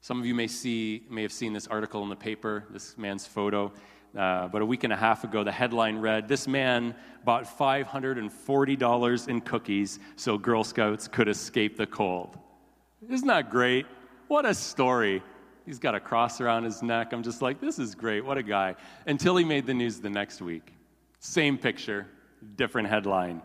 Some 0.01 0.19
of 0.19 0.25
you 0.25 0.33
may 0.33 0.47
see 0.47 1.05
may 1.09 1.23
have 1.23 1.31
seen 1.31 1.53
this 1.53 1.67
article 1.67 2.03
in 2.03 2.09
the 2.09 2.15
paper, 2.15 2.65
this 2.69 2.97
man's 2.97 3.25
photo. 3.25 3.71
Uh, 4.17 4.47
but 4.47 4.61
a 4.61 4.65
week 4.65 4.83
and 4.83 4.91
a 4.91 4.95
half 4.95 5.23
ago, 5.23 5.43
the 5.43 5.51
headline 5.51 5.97
read 5.97 6.27
This 6.27 6.47
man 6.47 6.95
bought 7.23 7.45
$540 7.45 9.27
in 9.27 9.41
cookies 9.41 9.99
so 10.15 10.37
Girl 10.37 10.63
Scouts 10.63 11.07
could 11.07 11.27
escape 11.27 11.77
the 11.77 11.85
cold. 11.85 12.37
Isn't 13.07 13.27
that 13.27 13.49
great? 13.49 13.85
What 14.27 14.45
a 14.45 14.53
story. 14.53 15.23
He's 15.65 15.79
got 15.79 15.93
a 15.93 15.99
cross 15.99 16.41
around 16.41 16.63
his 16.63 16.81
neck. 16.81 17.13
I'm 17.13 17.21
just 17.21 17.41
like, 17.41 17.61
this 17.61 17.77
is 17.77 17.93
great. 17.93 18.25
What 18.25 18.37
a 18.37 18.43
guy. 18.43 18.75
Until 19.05 19.37
he 19.37 19.45
made 19.45 19.67
the 19.67 19.73
news 19.73 19.99
the 19.99 20.09
next 20.09 20.41
week. 20.41 20.73
Same 21.19 21.57
picture, 21.57 22.07
different 22.55 22.87
headline. 22.87 23.41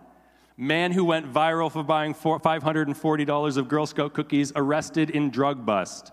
Man 0.56 0.92
who 0.92 1.04
went 1.04 1.30
viral 1.30 1.70
for 1.70 1.82
buying 1.82 2.14
$540 2.14 3.56
of 3.56 3.68
Girl 3.68 3.86
Scout 3.86 4.14
cookies 4.14 4.52
arrested 4.54 5.10
in 5.10 5.30
drug 5.30 5.66
bust. 5.66 6.12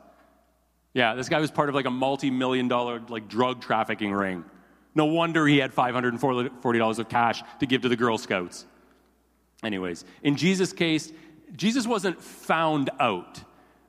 Yeah, 0.93 1.15
this 1.15 1.29
guy 1.29 1.39
was 1.39 1.51
part 1.51 1.69
of 1.69 1.75
like 1.75 1.85
a 1.85 1.91
multi-million 1.91 2.67
dollar 2.67 3.01
like 3.07 3.27
drug 3.27 3.61
trafficking 3.61 4.11
ring. 4.11 4.43
No 4.93 5.05
wonder 5.05 5.47
he 5.47 5.57
had 5.57 5.73
$540 5.73 6.99
of 6.99 7.09
cash 7.09 7.43
to 7.59 7.65
give 7.65 7.81
to 7.83 7.89
the 7.89 7.95
Girl 7.95 8.17
Scouts. 8.17 8.65
Anyways, 9.63 10.03
in 10.23 10.35
Jesus' 10.35 10.73
case, 10.73 11.13
Jesus 11.55 11.87
wasn't 11.87 12.21
found 12.21 12.89
out. 12.99 13.41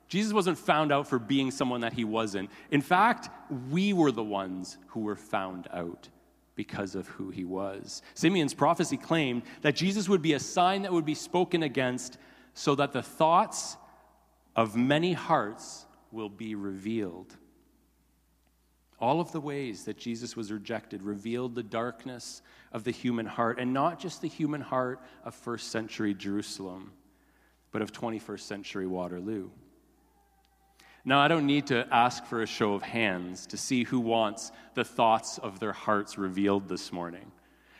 Jesus 0.06 0.32
wasn't 0.32 0.58
found 0.58 0.92
out 0.92 1.08
for 1.08 1.18
being 1.18 1.50
someone 1.50 1.80
that 1.80 1.94
he 1.94 2.04
wasn't. 2.04 2.50
In 2.70 2.82
fact, 2.82 3.30
we 3.70 3.92
were 3.92 4.12
the 4.12 4.22
ones 4.22 4.76
who 4.88 5.00
were 5.00 5.16
found 5.16 5.66
out 5.72 6.08
because 6.54 6.94
of 6.94 7.08
who 7.08 7.30
he 7.30 7.44
was. 7.44 8.02
Simeon's 8.14 8.54
prophecy 8.54 8.96
claimed 8.96 9.42
that 9.62 9.74
Jesus 9.74 10.08
would 10.08 10.22
be 10.22 10.34
a 10.34 10.38
sign 10.40 10.82
that 10.82 10.92
would 10.92 11.06
be 11.06 11.14
spoken 11.14 11.62
against 11.62 12.18
so 12.54 12.74
that 12.74 12.92
the 12.92 13.02
thoughts 13.02 13.76
of 14.54 14.76
many 14.76 15.14
hearts 15.14 15.86
will 16.12 16.28
be 16.28 16.54
revealed. 16.54 17.34
All 19.00 19.20
of 19.20 19.32
the 19.32 19.40
ways 19.40 19.84
that 19.84 19.98
Jesus 19.98 20.36
was 20.36 20.52
rejected 20.52 21.02
revealed 21.02 21.56
the 21.56 21.62
darkness 21.62 22.40
of 22.70 22.84
the 22.84 22.92
human 22.92 23.26
heart, 23.26 23.58
and 23.58 23.72
not 23.72 23.98
just 23.98 24.22
the 24.22 24.28
human 24.28 24.60
heart 24.60 25.00
of 25.24 25.34
first 25.34 25.72
century 25.72 26.14
Jerusalem, 26.14 26.92
but 27.72 27.82
of 27.82 27.92
21st 27.92 28.40
century 28.40 28.86
Waterloo. 28.86 29.50
Now, 31.04 31.18
I 31.18 31.26
don't 31.26 31.46
need 31.46 31.66
to 31.66 31.88
ask 31.90 32.24
for 32.26 32.42
a 32.42 32.46
show 32.46 32.74
of 32.74 32.82
hands 32.82 33.46
to 33.48 33.56
see 33.56 33.82
who 33.82 33.98
wants 33.98 34.52
the 34.74 34.84
thoughts 34.84 35.38
of 35.38 35.58
their 35.58 35.72
hearts 35.72 36.16
revealed 36.16 36.68
this 36.68 36.92
morning. 36.92 37.32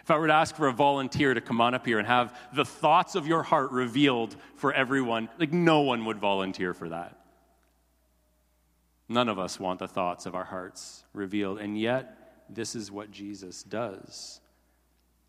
If 0.02 0.10
I 0.10 0.18
were 0.18 0.26
to 0.26 0.32
ask 0.32 0.56
for 0.56 0.66
a 0.66 0.72
volunteer 0.72 1.32
to 1.32 1.40
come 1.40 1.60
on 1.60 1.74
up 1.74 1.86
here 1.86 2.00
and 2.00 2.08
have 2.08 2.36
the 2.52 2.64
thoughts 2.64 3.14
of 3.14 3.28
your 3.28 3.44
heart 3.44 3.70
revealed 3.70 4.34
for 4.56 4.72
everyone, 4.72 5.28
like 5.38 5.52
no 5.52 5.82
one 5.82 6.04
would 6.06 6.18
volunteer 6.18 6.74
for 6.74 6.88
that. 6.88 7.21
None 9.12 9.28
of 9.28 9.38
us 9.38 9.60
want 9.60 9.78
the 9.78 9.88
thoughts 9.88 10.24
of 10.24 10.34
our 10.34 10.44
hearts 10.44 11.04
revealed, 11.12 11.58
and 11.58 11.78
yet 11.78 12.44
this 12.48 12.74
is 12.74 12.90
what 12.90 13.10
Jesus 13.10 13.62
does. 13.62 14.40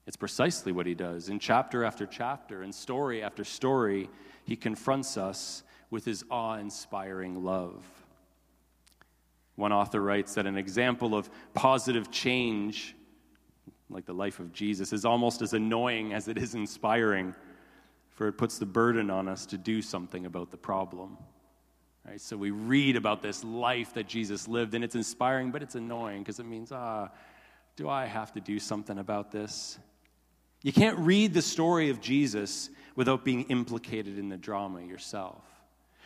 It's 0.08 0.16
precisely 0.16 0.72
what 0.72 0.86
he 0.86 0.96
does. 0.96 1.28
In 1.28 1.38
chapter 1.38 1.84
after 1.84 2.06
chapter, 2.06 2.64
in 2.64 2.72
story 2.72 3.22
after 3.22 3.44
story, 3.44 4.10
he 4.46 4.56
confronts 4.56 5.18
us 5.18 5.64
with 5.90 6.06
his 6.06 6.24
awe 6.32 6.56
inspiring 6.56 7.44
love. 7.44 7.84
One 9.58 9.74
author 9.74 10.00
writes 10.00 10.36
that 10.36 10.48
an 10.48 10.58
example 10.58 11.14
of 11.14 11.30
positive 11.54 12.10
change, 12.10 12.96
like 13.90 14.06
the 14.06 14.14
life 14.14 14.40
of 14.40 14.54
Jesus, 14.54 14.94
is 14.94 15.04
almost 15.04 15.42
as 15.42 15.52
annoying 15.52 16.14
as 16.14 16.30
it 16.30 16.38
is 16.38 16.56
inspiring, 16.56 17.36
for 18.12 18.30
it 18.30 18.38
puts 18.38 18.60
the 18.60 18.66
burden 18.66 19.10
on 19.10 19.28
us 19.28 19.46
to 19.48 19.58
do 19.58 19.82
something 19.82 20.26
about 20.26 20.52
the 20.52 20.58
problem. 20.58 21.18
Right? 22.06 22.20
So 22.20 22.36
we 22.36 22.52
read 22.52 22.96
about 22.96 23.22
this 23.22 23.44
life 23.44 23.94
that 23.94 24.08
Jesus 24.08 24.48
lived, 24.48 24.74
and 24.74 24.84
it's 24.84 24.96
inspiring, 24.96 25.52
but 25.52 25.64
it's 25.64 25.76
annoying 25.76 26.20
because 26.20 26.40
it 26.40 26.46
means, 26.46 26.72
ah, 26.72 27.10
do 27.76 27.90
I 27.90 28.06
have 28.06 28.34
to 28.34 28.42
do 28.42 28.60
something 28.60 28.98
about 28.98 29.32
this? 29.32 29.78
You 30.62 30.74
can't 30.74 30.98
read 31.00 31.34
the 31.34 31.42
story 31.42 31.90
of 31.90 32.02
Jesus 32.02 32.70
without 32.96 33.26
being 33.26 33.44
implicated 33.44 34.18
in 34.18 34.30
the 34.30 34.38
drama 34.38 34.82
yourself. 34.82 35.44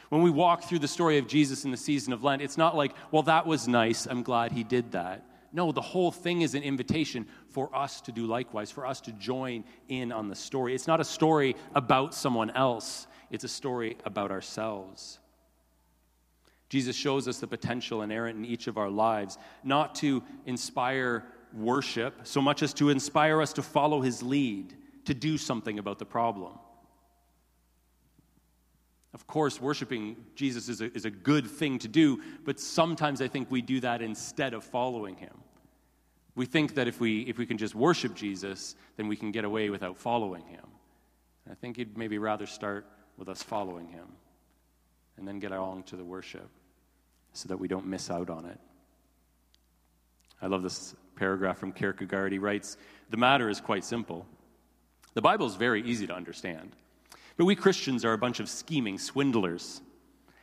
When 0.09 0.21
we 0.21 0.29
walk 0.29 0.63
through 0.63 0.79
the 0.79 0.87
story 0.87 1.17
of 1.17 1.27
Jesus 1.27 1.65
in 1.65 1.71
the 1.71 1.77
season 1.77 2.13
of 2.13 2.23
Lent, 2.23 2.41
it's 2.41 2.57
not 2.57 2.75
like, 2.75 2.93
well, 3.11 3.23
that 3.23 3.45
was 3.45 3.67
nice. 3.67 4.05
I'm 4.05 4.23
glad 4.23 4.51
he 4.51 4.63
did 4.63 4.93
that. 4.93 5.25
No, 5.51 5.71
the 5.71 5.81
whole 5.81 6.11
thing 6.11 6.41
is 6.41 6.55
an 6.55 6.63
invitation 6.63 7.25
for 7.49 7.75
us 7.75 8.01
to 8.01 8.11
do 8.11 8.25
likewise, 8.25 8.71
for 8.71 8.85
us 8.85 9.01
to 9.01 9.11
join 9.13 9.63
in 9.89 10.11
on 10.11 10.29
the 10.29 10.35
story. 10.35 10.75
It's 10.75 10.87
not 10.87 11.01
a 11.01 11.05
story 11.05 11.55
about 11.75 12.13
someone 12.13 12.51
else, 12.51 13.07
it's 13.29 13.43
a 13.43 13.49
story 13.49 13.97
about 14.05 14.31
ourselves. 14.31 15.19
Jesus 16.69 16.95
shows 16.95 17.27
us 17.27 17.39
the 17.39 17.47
potential 17.47 18.01
inherent 18.01 18.37
in 18.37 18.45
each 18.45 18.67
of 18.67 18.77
our 18.77 18.89
lives, 18.89 19.37
not 19.63 19.95
to 19.95 20.23
inspire 20.45 21.25
worship 21.53 22.21
so 22.23 22.41
much 22.41 22.61
as 22.61 22.73
to 22.73 22.89
inspire 22.89 23.41
us 23.41 23.53
to 23.53 23.61
follow 23.61 24.01
his 24.01 24.21
lead, 24.21 24.73
to 25.05 25.13
do 25.13 25.37
something 25.37 25.79
about 25.79 25.97
the 25.97 26.05
problem. 26.05 26.53
Of 29.13 29.25
course, 29.25 29.61
worshiping 29.61 30.17
Jesus 30.35 30.67
is 30.69 30.81
a, 30.81 30.93
is 30.93 31.05
a 31.05 31.09
good 31.09 31.47
thing 31.47 31.79
to 31.79 31.87
do, 31.87 32.21
but 32.43 32.59
sometimes 32.59 33.21
I 33.21 33.27
think 33.27 33.49
we 33.49 33.61
do 33.61 33.79
that 33.79 34.01
instead 34.01 34.53
of 34.53 34.63
following 34.63 35.15
him. 35.15 35.33
We 36.35 36.45
think 36.45 36.75
that 36.75 36.87
if 36.87 36.99
we, 36.99 37.21
if 37.21 37.37
we 37.37 37.45
can 37.45 37.57
just 37.57 37.73
worship 37.73 38.13
Jesus, 38.13 38.75
then 38.97 39.07
we 39.07 39.15
can 39.15 39.31
get 39.31 39.43
away 39.43 39.69
without 39.69 39.97
following 39.97 40.45
him. 40.45 40.65
I 41.49 41.55
think 41.55 41.77
he'd 41.77 41.97
maybe 41.97 42.17
rather 42.17 42.45
start 42.45 42.85
with 43.17 43.29
us 43.29 43.41
following 43.41 43.87
him 43.87 44.07
and 45.17 45.27
then 45.27 45.39
get 45.39 45.51
along 45.51 45.83
to 45.83 45.95
the 45.95 46.03
worship 46.03 46.49
so 47.33 47.47
that 47.49 47.57
we 47.57 47.67
don't 47.67 47.85
miss 47.85 48.09
out 48.09 48.29
on 48.29 48.45
it. 48.45 48.59
I 50.41 50.47
love 50.47 50.63
this 50.63 50.95
paragraph 51.15 51.57
from 51.57 51.71
Kierkegaard. 51.71 52.31
He 52.31 52.39
writes 52.39 52.77
The 53.09 53.17
matter 53.17 53.49
is 53.49 53.59
quite 53.59 53.83
simple. 53.83 54.25
The 55.13 55.21
Bible 55.21 55.47
is 55.47 55.55
very 55.55 55.81
easy 55.83 56.05
to 56.07 56.13
understand. 56.13 56.75
But 57.37 57.45
we 57.45 57.55
Christians 57.55 58.05
are 58.05 58.13
a 58.13 58.17
bunch 58.17 58.39
of 58.39 58.49
scheming 58.49 58.97
swindlers. 58.97 59.81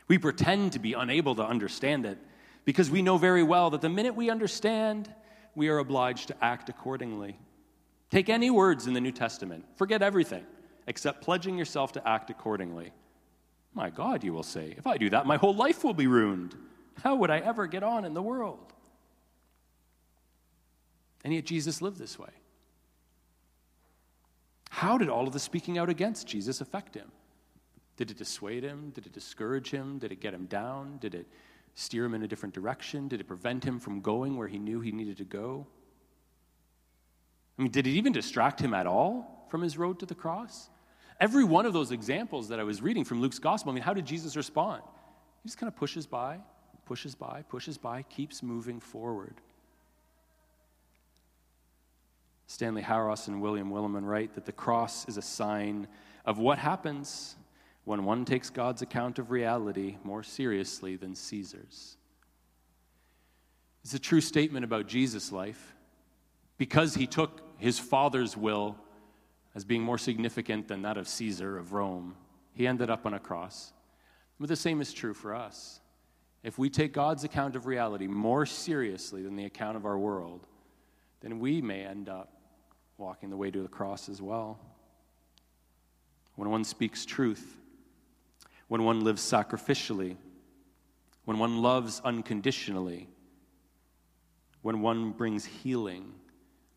We 0.07 0.17
pretend 0.17 0.73
to 0.73 0.79
be 0.79 0.93
unable 0.93 1.35
to 1.35 1.45
understand 1.45 2.05
it 2.05 2.17
because 2.63 2.89
we 2.89 3.01
know 3.01 3.17
very 3.17 3.43
well 3.43 3.69
that 3.71 3.81
the 3.81 3.89
minute 3.89 4.15
we 4.15 4.29
understand, 4.29 5.13
we 5.55 5.69
are 5.69 5.77
obliged 5.77 6.27
to 6.27 6.43
act 6.43 6.69
accordingly. 6.69 7.37
Take 8.11 8.29
any 8.29 8.49
words 8.49 8.87
in 8.87 8.93
the 8.93 9.01
New 9.01 9.11
Testament, 9.11 9.65
forget 9.77 10.01
everything 10.01 10.45
except 10.87 11.23
pledging 11.23 11.57
yourself 11.57 11.93
to 11.93 12.07
act 12.07 12.29
accordingly. 12.29 12.91
My 13.75 13.89
God, 13.89 14.23
you 14.23 14.33
will 14.33 14.43
say, 14.43 14.73
if 14.77 14.87
I 14.87 14.97
do 14.97 15.09
that, 15.09 15.25
my 15.25 15.35
whole 15.35 15.53
life 15.53 15.83
will 15.83 15.93
be 15.93 16.07
ruined. 16.07 16.55
How 17.03 17.15
would 17.15 17.29
I 17.29 17.39
ever 17.39 17.67
get 17.67 17.83
on 17.83 18.05
in 18.05 18.13
the 18.13 18.21
world? 18.21 18.73
And 21.25 21.33
yet, 21.33 21.45
Jesus 21.45 21.81
lived 21.81 21.97
this 21.97 22.17
way. 22.17 22.29
How 24.69 24.97
did 24.97 25.09
all 25.09 25.27
of 25.27 25.33
the 25.33 25.39
speaking 25.39 25.77
out 25.77 25.89
against 25.89 26.25
Jesus 26.27 26.61
affect 26.61 26.95
him? 26.95 27.11
Did 27.97 28.11
it 28.11 28.17
dissuade 28.17 28.63
him? 28.63 28.91
Did 28.91 29.05
it 29.05 29.13
discourage 29.13 29.71
him? 29.71 29.99
Did 29.99 30.11
it 30.11 30.21
get 30.21 30.33
him 30.33 30.45
down? 30.45 30.97
Did 30.99 31.15
it 31.15 31.27
steer 31.73 32.05
him 32.05 32.13
in 32.13 32.23
a 32.23 32.27
different 32.27 32.55
direction? 32.55 33.07
Did 33.07 33.19
it 33.19 33.27
prevent 33.27 33.63
him 33.63 33.79
from 33.79 34.01
going 34.01 34.37
where 34.37 34.47
he 34.47 34.59
knew 34.59 34.79
he 34.79 34.91
needed 34.91 35.17
to 35.17 35.25
go? 35.25 35.67
I 37.57 37.61
mean, 37.61 37.71
did 37.71 37.87
it 37.87 37.91
even 37.91 38.13
distract 38.13 38.59
him 38.59 38.73
at 38.73 38.87
all 38.87 39.47
from 39.49 39.61
his 39.61 39.77
road 39.77 39.99
to 39.99 40.05
the 40.05 40.15
cross? 40.15 40.69
Every 41.19 41.43
one 41.43 41.65
of 41.65 41.73
those 41.73 41.91
examples 41.91 42.49
that 42.49 42.59
I 42.59 42.63
was 42.63 42.81
reading 42.81 43.05
from 43.05 43.21
Luke's 43.21 43.39
gospel, 43.39 43.71
I 43.71 43.75
mean, 43.75 43.83
how 43.83 43.93
did 43.93 44.05
Jesus 44.05 44.35
respond? 44.35 44.83
He 45.43 45.47
just 45.47 45.57
kind 45.57 45.67
of 45.67 45.75
pushes 45.75 46.05
by, 46.05 46.39
pushes 46.85 47.15
by, 47.15 47.43
pushes 47.47 47.77
by, 47.77 48.03
keeps 48.03 48.43
moving 48.43 48.79
forward. 48.79 49.35
Stanley 52.47 52.81
Hauerwas 52.81 53.27
and 53.27 53.41
William 53.41 53.71
Willimon 53.71 54.05
write 54.05 54.35
that 54.35 54.45
the 54.45 54.51
cross 54.51 55.07
is 55.07 55.17
a 55.17 55.21
sign 55.21 55.87
of 56.25 56.37
what 56.37 56.59
happens 56.59 57.35
when 57.85 58.03
one 58.03 58.25
takes 58.25 58.49
God's 58.49 58.81
account 58.81 59.19
of 59.19 59.31
reality 59.31 59.97
more 60.03 60.23
seriously 60.23 60.95
than 60.95 61.15
Caesar's. 61.15 61.97
It's 63.83 63.93
a 63.93 63.99
true 63.99 64.21
statement 64.21 64.65
about 64.65 64.87
Jesus' 64.87 65.31
life. 65.31 65.75
Because 66.57 66.95
he 66.95 67.05
took 67.05 67.41
his 67.57 67.77
father's 67.77 68.35
will 68.37 68.77
as 69.55 69.63
being 69.63 69.81
more 69.81 69.97
significant 69.97 70.67
than 70.67 70.81
that 70.81 70.97
of 70.97 71.07
Caesar 71.07 71.57
of 71.57 71.71
Rome, 71.71 72.15
he 72.53 72.67
ended 72.67 72.89
up 72.89 73.05
on 73.05 73.13
a 73.13 73.19
cross. 73.19 73.71
But 74.39 74.49
the 74.49 74.55
same 74.55 74.81
is 74.81 74.91
true 74.91 75.13
for 75.13 75.33
us. 75.33 75.79
If 76.43 76.59
we 76.59 76.69
take 76.69 76.93
God's 76.93 77.23
account 77.23 77.55
of 77.55 77.65
reality 77.65 78.05
more 78.05 78.45
seriously 78.45 79.23
than 79.23 79.35
the 79.35 79.45
account 79.45 79.77
of 79.77 79.85
our 79.85 79.97
world, 79.97 80.45
then 81.21 81.39
we 81.39 81.61
may 81.61 81.83
end 81.83 82.09
up 82.09 82.33
walking 82.97 83.29
the 83.29 83.37
way 83.37 83.49
to 83.49 83.61
the 83.61 83.69
cross 83.69 84.09
as 84.09 84.21
well. 84.21 84.59
When 86.35 86.49
one 86.49 86.65
speaks 86.65 87.05
truth, 87.05 87.57
when 88.67 88.83
one 88.83 89.03
lives 89.03 89.21
sacrificially, 89.21 90.17
when 91.23 91.39
one 91.39 91.61
loves 91.61 92.01
unconditionally, 92.03 93.07
when 94.61 94.81
one 94.81 95.11
brings 95.11 95.45
healing, 95.45 96.13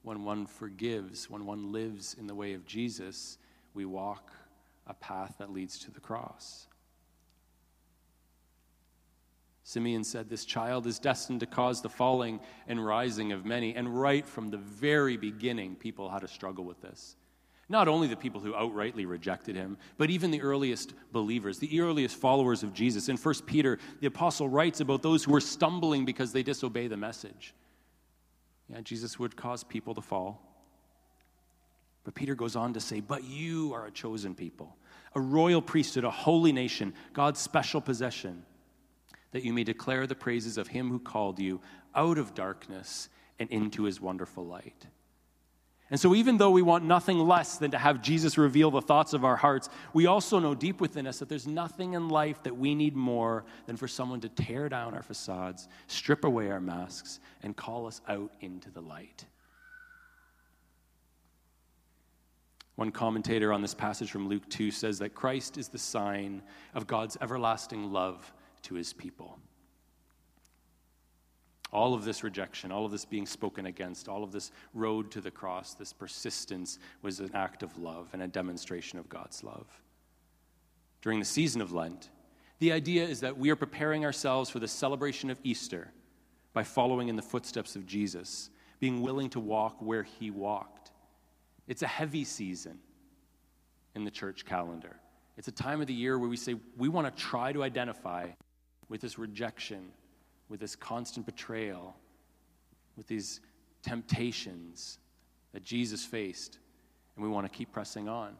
when 0.09 0.25
one 0.25 0.47
forgives, 0.47 1.29
when 1.29 1.45
one 1.45 1.71
lives 1.71 2.17
in 2.19 2.27
the 2.27 2.35
way 2.35 2.55
of 2.55 2.65
Jesus, 2.65 3.37
we 3.75 3.85
walk 3.85 4.33
a 4.87 4.95
path 4.95 5.35
that 5.39 5.53
leads 5.53 5.79
to 5.81 5.91
the 5.91 6.01
cross. 6.01 6.67
Simeon 9.65 10.03
said, 10.03 10.31
This 10.31 10.47
child 10.47 10.87
is 10.87 10.99
destined 10.99 11.41
to 11.41 11.47
cause 11.47 11.83
the 11.83 11.91
falling 11.91 12.41
and 12.67 12.83
rising 12.83 13.33
of 13.33 13.45
many. 13.45 13.75
And 13.75 14.01
right 14.01 14.27
from 14.27 14.49
the 14.49 14.57
very 14.57 15.19
beginning, 15.19 15.77
people 15.77 16.09
had 16.09 16.23
to 16.23 16.29
struggle 16.29 16.65
with 16.65 16.81
this. 16.81 17.15
Not 17.69 17.87
only 17.87 18.09
the 18.09 18.17
people 18.17 18.41
who 18.41 18.55
outrightly 18.55 19.07
rejected 19.07 19.57
him, 19.57 19.77
but 19.99 20.09
even 20.09 20.31
the 20.31 20.41
earliest 20.41 20.95
believers, 21.13 21.59
the 21.59 21.83
earliest 21.83 22.17
followers 22.17 22.63
of 22.63 22.73
Jesus. 22.73 23.11
In 23.11 23.19
1 23.19 23.35
Peter, 23.45 23.79
the 24.01 24.07
apostle 24.07 24.49
writes 24.49 24.81
about 24.81 25.03
those 25.03 25.25
who 25.25 25.33
were 25.33 25.41
stumbling 25.43 26.07
because 26.07 26.33
they 26.33 26.43
disobey 26.43 26.87
the 26.87 26.97
message. 26.97 27.53
Yeah, 28.71 28.81
Jesus 28.83 29.19
would 29.19 29.37
cause 29.37 29.65
people 29.65 29.95
to 29.95 30.01
fall. 30.01 30.43
But 32.05 32.15
Peter 32.15 32.35
goes 32.35 32.57
on 32.57 32.75
to 32.75 32.81
say, 32.81 33.01
But 33.01 33.25
you 33.25 33.73
are 33.75 33.87
a 33.87 33.91
chosen 33.91 34.35
people, 34.35 34.77
a 35.15 35.21
royal 35.21 35.63
priesthood, 35.63 36.05
a 36.05 36.11
holy 36.11 36.53
nation, 36.53 36.95
God's 37.13 37.41
special 37.41 37.81
possession 37.81 38.45
that 39.33 39.45
you 39.45 39.53
may 39.53 39.65
declare 39.65 40.07
the 40.07 40.15
praises 40.15 40.57
of 40.59 40.69
him 40.69 40.91
who 40.91 40.99
called 40.99 41.39
you 41.39 41.61
out 41.95 42.19
of 42.19 42.35
darkness 42.35 43.09
and 43.39 43.51
into 43.51 43.85
his 43.85 44.01
wonderful 44.01 44.47
light. 44.47 44.87
And 45.91 45.99
so, 45.99 46.15
even 46.15 46.37
though 46.37 46.51
we 46.51 46.61
want 46.61 46.85
nothing 46.85 47.19
less 47.19 47.57
than 47.57 47.71
to 47.71 47.79
have 47.79 48.03
Jesus 48.03 48.37
reveal 48.37 48.71
the 48.71 48.83
thoughts 48.83 49.15
of 49.15 49.25
our 49.25 49.37
hearts, 49.37 49.71
we 49.95 50.05
also 50.05 50.39
know 50.39 50.55
deep 50.55 50.83
within 50.83 51.07
us 51.07 51.19
that 51.21 51.31
there's 51.31 51.47
nothing 51.47 51.95
in 51.95 52.11
life 52.11 52.43
that 52.43 52.57
we 52.57 52.75
need 52.75 52.95
more 52.95 53.45
than 53.67 53.77
for 53.77 53.89
someone 53.89 54.21
to 54.21 54.29
tear 54.29 54.69
down 54.69 54.95
our 54.95 55.03
facades, 55.03 55.67
strip 55.87 56.25
away 56.25 56.51
our 56.51 56.61
masks, 56.61 57.21
and 57.43 57.57
call 57.57 57.87
us 57.87 58.03
out 58.07 58.31
into 58.41 58.71
the 58.71 58.83
light. 58.83 59.25
One 62.77 62.93
commentator 62.93 63.53
on 63.53 63.63
this 63.63 63.75
passage 63.75 64.11
from 64.11 64.29
Luke 64.29 64.49
2 64.51 64.71
says 64.71 64.99
that 64.99 65.15
Christ 65.15 65.57
is 65.57 65.69
the 65.69 65.79
sign 65.79 66.43
of 66.75 66.87
God's 66.87 67.17
everlasting 67.21 67.93
love 67.93 68.31
to 68.63 68.75
his 68.75 68.93
people. 68.93 69.39
All 71.73 71.93
of 71.95 72.05
this 72.05 72.25
rejection, 72.25 72.73
all 72.73 72.87
of 72.87 72.93
this 72.93 73.05
being 73.05 73.27
spoken 73.27 73.67
against, 73.67 74.09
all 74.09 74.25
of 74.25 74.33
this 74.33 74.53
road 74.73 75.11
to 75.11 75.21
the 75.21 75.31
cross, 75.31 75.75
this 75.75 75.93
persistence 75.93 76.79
was 77.03 77.21
an 77.21 77.31
act 77.35 77.63
of 77.63 77.77
love 77.79 78.09
and 78.13 78.23
a 78.23 78.29
demonstration 78.29 78.99
of 78.99 79.09
God's 79.09 79.45
love. 79.45 79.67
During 81.03 81.19
the 81.19 81.25
season 81.25 81.61
of 81.61 81.73
Lent, 81.73 82.09
the 82.59 82.73
idea 82.73 83.05
is 83.05 83.21
that 83.21 83.39
we 83.39 83.51
are 83.51 83.57
preparing 83.57 84.05
ourselves 84.05 84.51
for 84.51 84.59
the 84.59 84.69
celebration 84.69 85.31
of 85.31 85.39
Easter 85.45 85.93
by 86.53 86.65
following 86.65 87.09
in 87.09 87.17
the 87.17 87.23
footsteps 87.23 87.77
of 87.77 87.87
Jesus, 87.87 88.51
being 88.81 89.03
willing 89.03 89.31
to 89.31 89.41
walk 89.41 89.77
where 89.81 90.03
he 90.03 90.31
walked. 90.31 90.91
It's 91.67 91.83
a 91.83 91.87
heavy 91.87 92.25
season 92.25 92.79
in 93.95 94.05
the 94.05 94.11
church 94.11 94.45
calendar. 94.45 94.97
It's 95.37 95.49
a 95.49 95.53
time 95.53 95.81
of 95.81 95.87
the 95.87 95.95
year 95.95 96.19
where 96.19 96.29
we 96.29 96.37
say 96.37 96.57
we 96.77 96.89
want 96.89 97.15
to 97.15 97.23
try 97.23 97.53
to 97.53 97.63
identify 97.63 98.31
with 98.89 99.01
this 99.01 99.19
rejection, 99.19 99.93
with 100.49 100.61
this 100.61 100.77
constant 100.77 101.27
betrayal, 101.27 101.97
with 102.97 103.07
these 103.07 103.41
temptations 103.83 104.99
that 105.53 105.63
Jesus 105.65 106.05
faced. 106.05 106.59
And 107.17 107.25
we 107.25 107.31
want 107.31 107.51
to 107.51 107.57
keep 107.57 107.73
pressing 107.73 108.09
on, 108.09 108.37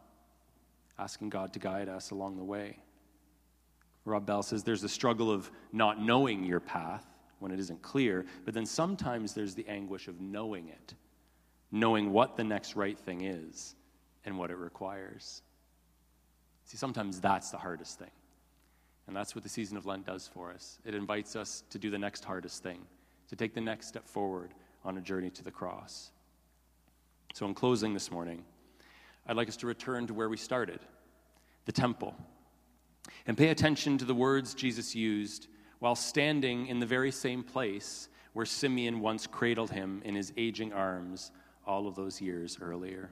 asking 0.97 1.29
God 1.29 1.53
to 1.53 1.59
guide 1.59 1.89
us 1.89 2.11
along 2.11 2.37
the 2.37 2.43
way. 2.43 2.79
Rob 4.05 4.25
Bell 4.25 4.43
says 4.43 4.63
there's 4.63 4.83
a 4.83 4.89
struggle 4.89 5.31
of 5.31 5.51
not 5.71 6.01
knowing 6.01 6.43
your 6.43 6.59
path 6.59 7.05
when 7.39 7.51
it 7.51 7.59
isn't 7.59 7.81
clear, 7.81 8.25
but 8.45 8.53
then 8.53 8.65
sometimes 8.65 9.33
there's 9.33 9.55
the 9.55 9.67
anguish 9.67 10.07
of 10.07 10.19
knowing 10.19 10.69
it, 10.69 10.93
knowing 11.71 12.11
what 12.11 12.35
the 12.35 12.43
next 12.43 12.75
right 12.75 12.97
thing 12.97 13.21
is 13.21 13.75
and 14.25 14.37
what 14.37 14.51
it 14.51 14.57
requires. 14.57 15.41
See, 16.65 16.77
sometimes 16.77 17.19
that's 17.19 17.51
the 17.51 17.57
hardest 17.57 17.99
thing. 17.99 18.11
And 19.09 19.15
that's 19.15 19.33
what 19.33 19.43
the 19.43 19.49
season 19.49 19.75
of 19.75 19.87
Lent 19.87 20.05
does 20.05 20.29
for 20.31 20.51
us. 20.51 20.77
It 20.85 20.93
invites 20.93 21.35
us 21.35 21.63
to 21.71 21.79
do 21.79 21.89
the 21.89 21.97
next 21.97 22.23
hardest 22.23 22.61
thing, 22.61 22.85
to 23.29 23.35
take 23.35 23.55
the 23.55 23.59
next 23.59 23.87
step 23.87 24.07
forward 24.07 24.53
on 24.85 24.99
a 24.99 25.01
journey 25.01 25.31
to 25.31 25.43
the 25.43 25.49
cross. 25.49 26.11
So, 27.33 27.47
in 27.47 27.55
closing 27.55 27.95
this 27.95 28.11
morning, 28.11 28.43
I'd 29.25 29.35
like 29.35 29.47
us 29.47 29.57
to 29.57 29.67
return 29.67 30.05
to 30.05 30.13
where 30.13 30.29
we 30.29 30.37
started 30.37 30.79
the 31.65 31.71
temple 31.71 32.13
and 33.25 33.35
pay 33.35 33.47
attention 33.47 33.97
to 33.97 34.05
the 34.05 34.13
words 34.13 34.53
Jesus 34.53 34.93
used 34.93 35.47
while 35.79 35.95
standing 35.95 36.67
in 36.67 36.79
the 36.79 36.85
very 36.85 37.11
same 37.11 37.41
place 37.41 38.09
where 38.33 38.45
Simeon 38.45 38.99
once 38.99 39.25
cradled 39.25 39.71
him 39.71 40.03
in 40.05 40.13
his 40.13 40.31
aging 40.37 40.71
arms 40.71 41.31
all 41.65 41.87
of 41.87 41.95
those 41.95 42.21
years 42.21 42.59
earlier. 42.61 43.09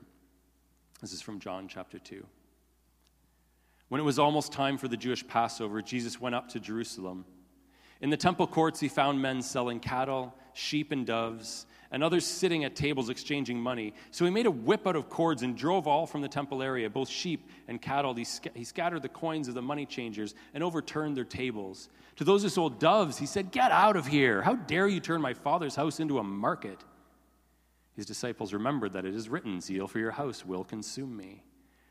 This 1.02 1.12
is 1.12 1.24
from 1.24 1.40
John 1.40 1.68
chapter 1.68 1.98
2. 1.98 2.24
When 3.90 4.02
it 4.02 4.04
was 4.04 4.20
almost 4.20 4.52
time 4.52 4.78
for 4.78 4.88
the 4.88 4.98
Jewish 4.98 5.26
Passover, 5.26 5.82
Jesus 5.82 6.20
went 6.20 6.36
up 6.36 6.50
to 6.50 6.60
Jerusalem. 6.60 7.26
In 8.02 8.10
the 8.10 8.18
temple 8.18 8.46
courts, 8.46 8.80
he 8.80 8.90
found 8.90 9.22
men 9.22 9.42
selling 9.42 9.80
cattle, 9.80 10.36
sheep, 10.54 10.92
and 10.92 11.06
doves, 11.06 11.66
and 11.90 12.04
others 12.04 12.26
sitting 12.26 12.64
at 12.64 12.76
tables 12.76 13.10
exchanging 13.10 13.60
money. 13.60 13.94
So 14.12 14.26
he 14.26 14.32
made 14.32 14.46
a 14.46 14.52
whip 14.52 14.86
out 14.86 14.96
of 14.96 15.10
cords 15.10 15.42
and 15.42 15.58
drove 15.58 15.88
all 15.88 16.06
from 16.06 16.22
the 16.22 16.28
temple 16.28 16.62
area, 16.62 16.90
both 16.90 17.08
sheep 17.08 17.50
and 17.68 17.82
cattle. 17.82 18.14
He, 18.14 18.26
sc- 18.26 18.54
he 18.54 18.66
scattered 18.66 19.02
the 19.02 19.10
coins 19.10 19.48
of 19.48 19.54
the 19.54 19.62
money 19.62 19.86
changers 19.86 20.36
and 20.54 20.64
overturned 20.64 21.16
their 21.16 21.24
tables. 21.24 21.90
To 22.18 22.24
those 22.24 22.44
who 22.44 22.50
sold 22.50 22.80
doves, 22.80 23.18
he 23.18 23.26
said, 23.26 23.52
Get 23.52 23.72
out 23.72 23.96
of 23.96 24.06
here! 24.06 24.42
How 24.42 24.56
dare 24.56 24.88
you 24.88 25.00
turn 25.00 25.22
my 25.22 25.34
father's 25.34 25.76
house 25.76 26.00
into 26.00 26.20
a 26.20 26.24
market? 26.24 26.84
His 27.96 28.06
disciples 28.06 28.54
remembered 28.54 28.94
that 28.94 29.06
it 29.06 29.16
is 29.16 29.30
written, 29.30 29.62
Zeal 29.62 29.88
for 29.88 30.00
your 30.00 30.12
house 30.12 30.46
will 30.46 30.64
consume 30.64 31.16
me. 31.16 31.44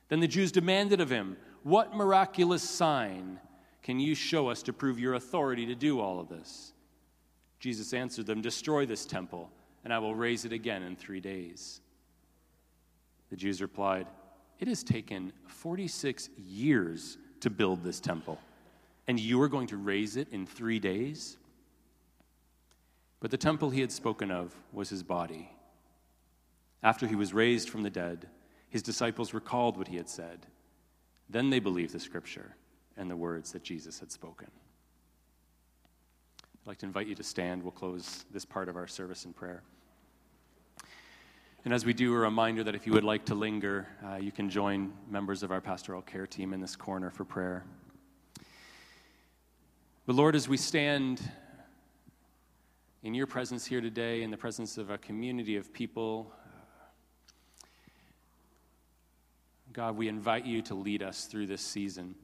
Then 0.09 0.21
the 0.21 0.29
Jews 0.29 0.53
demanded 0.53 1.01
of 1.01 1.11
him, 1.11 1.37
What 1.67 1.97
miraculous 1.97 2.63
sign 2.63 3.41
can 3.83 3.99
you 3.99 4.15
show 4.15 4.47
us 4.47 4.63
to 4.63 4.73
prove 4.73 5.01
your 5.01 5.15
authority 5.15 5.67
to 5.67 5.75
do 5.75 5.99
all 5.99 6.21
of 6.21 6.29
this? 6.29 6.73
Jesus 7.59 7.93
answered 7.93 8.25
them, 8.25 8.41
Destroy 8.41 8.87
this 8.87 9.05
temple, 9.05 9.51
and 9.83 9.93
I 9.93 9.99
will 9.99 10.15
raise 10.15 10.45
it 10.45 10.53
again 10.53 10.85
in 10.85 10.95
three 10.95 11.19
days. 11.19 11.81
The 13.31 13.37
Jews 13.37 13.61
replied, 13.61 14.07
It 14.61 14.69
has 14.69 14.85
taken 14.85 15.33
46 15.49 16.29
years 16.39 17.19
to 17.41 17.51
build 17.51 17.83
this 17.83 17.99
temple, 17.99 18.39
and 19.09 19.19
you 19.19 19.43
are 19.43 19.49
going 19.49 19.67
to 19.67 19.77
raise 19.77 20.17
it 20.17 20.29
in 20.31 20.47
three 20.47 20.79
days? 20.79 21.37
But 23.19 23.33
the 23.33 23.37
temple 23.37 23.71
he 23.71 23.81
had 23.81 23.91
spoken 23.91 24.31
of 24.31 24.55
was 24.73 24.91
his 24.91 25.03
body. 25.03 25.51
After 26.85 27.09
he 27.09 27.17
was 27.17 27.35
raised 27.35 27.69
from 27.69 27.83
the 27.83 27.91
dead, 27.91 28.29
his 28.69 28.83
disciples 28.83 29.35
recalled 29.35 29.77
what 29.77 29.89
he 29.89 29.97
had 29.97 30.09
said. 30.09 30.47
Then 31.29 31.51
they 31.51 31.59
believed 31.59 31.93
the 31.93 32.01
scripture 32.01 32.57
and 32.97 33.11
the 33.11 33.17
words 33.17 33.53
that 33.53 33.63
Jesus 33.63 33.99
had 34.01 34.13
spoken. 34.13 34.49
I'd 36.43 36.67
like 36.67 36.79
to 36.79 36.87
invite 36.87 37.07
you 37.07 37.15
to 37.15 37.23
stand. 37.23 37.63
We'll 37.63 37.73
close 37.73 38.25
this 38.33 38.45
part 38.45 38.69
of 38.69 38.77
our 38.77 38.87
service 38.87 39.25
in 39.25 39.33
prayer. 39.33 39.63
And 41.65 41.75
as 41.75 41.85
we 41.85 41.93
do, 41.93 42.15
a 42.15 42.19
reminder 42.19 42.63
that 42.63 42.77
if 42.77 42.87
you 42.87 42.93
would 42.93 43.05
like 43.05 43.25
to 43.27 43.35
linger, 43.35 43.89
uh, 44.05 44.17
you 44.17 44.31
can 44.31 44.49
join 44.49 44.93
members 45.11 45.43
of 45.43 45.51
our 45.51 45.61
pastoral 45.61 46.01
care 46.01 46.27
team 46.27 46.53
in 46.53 46.61
this 46.61 46.77
corner 46.77 47.11
for 47.11 47.25
prayer. 47.25 47.65
But 50.07 50.15
Lord, 50.15 50.37
as 50.37 50.49
we 50.49 50.57
stand 50.57 51.21
in 53.03 53.15
your 53.15 53.27
presence 53.27 53.67
here 53.67 53.81
today, 53.81 54.23
in 54.23 54.31
the 54.31 54.37
presence 54.37 54.79
of 54.79 54.91
a 54.91 54.99
community 54.99 55.57
of 55.57 55.73
people 55.73 56.33
God, 59.77 59.99
we 59.99 60.09
invite 60.09 60.47
you 60.47 60.63
to 60.63 60.75
lead 60.75 61.03
us 61.03 61.27
through 61.27 61.49
this 61.49 61.61
season. 61.61 62.15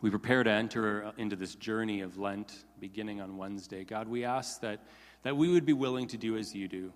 We 0.00 0.10
prepare 0.10 0.42
to 0.42 0.50
enter 0.50 1.04
uh, 1.04 1.12
into 1.16 1.36
this 1.36 1.54
journey 1.54 2.00
of 2.00 2.18
Lent 2.18 2.64
beginning 2.80 3.20
on 3.20 3.36
Wednesday. 3.36 3.84
God, 3.84 4.08
we 4.08 4.24
ask 4.24 4.60
that, 4.62 4.80
that 5.22 5.36
we 5.36 5.48
would 5.52 5.64
be 5.64 5.74
willing 5.74 6.08
to 6.08 6.16
do 6.16 6.36
as 6.36 6.56
you 6.56 6.66
do. 6.66 6.92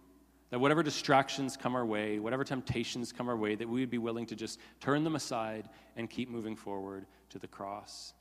That 0.51 0.59
whatever 0.59 0.83
distractions 0.83 1.57
come 1.57 1.77
our 1.77 1.87
way, 1.87 2.19
whatever 2.19 2.43
temptations 2.43 3.13
come 3.13 3.29
our 3.29 3.37
way, 3.37 3.55
that 3.55 3.69
we 3.69 3.79
would 3.79 3.91
be 3.91 3.99
willing 3.99 4.27
to 4.27 4.35
just 4.35 4.59
turn 4.81 5.05
them 5.05 5.15
aside 5.15 5.69
and 5.95 6.11
keep 6.11 6.29
moving 6.29 6.57
forward 6.57 7.07
to 7.31 7.39
the 7.39 7.47
cross. 7.47 8.13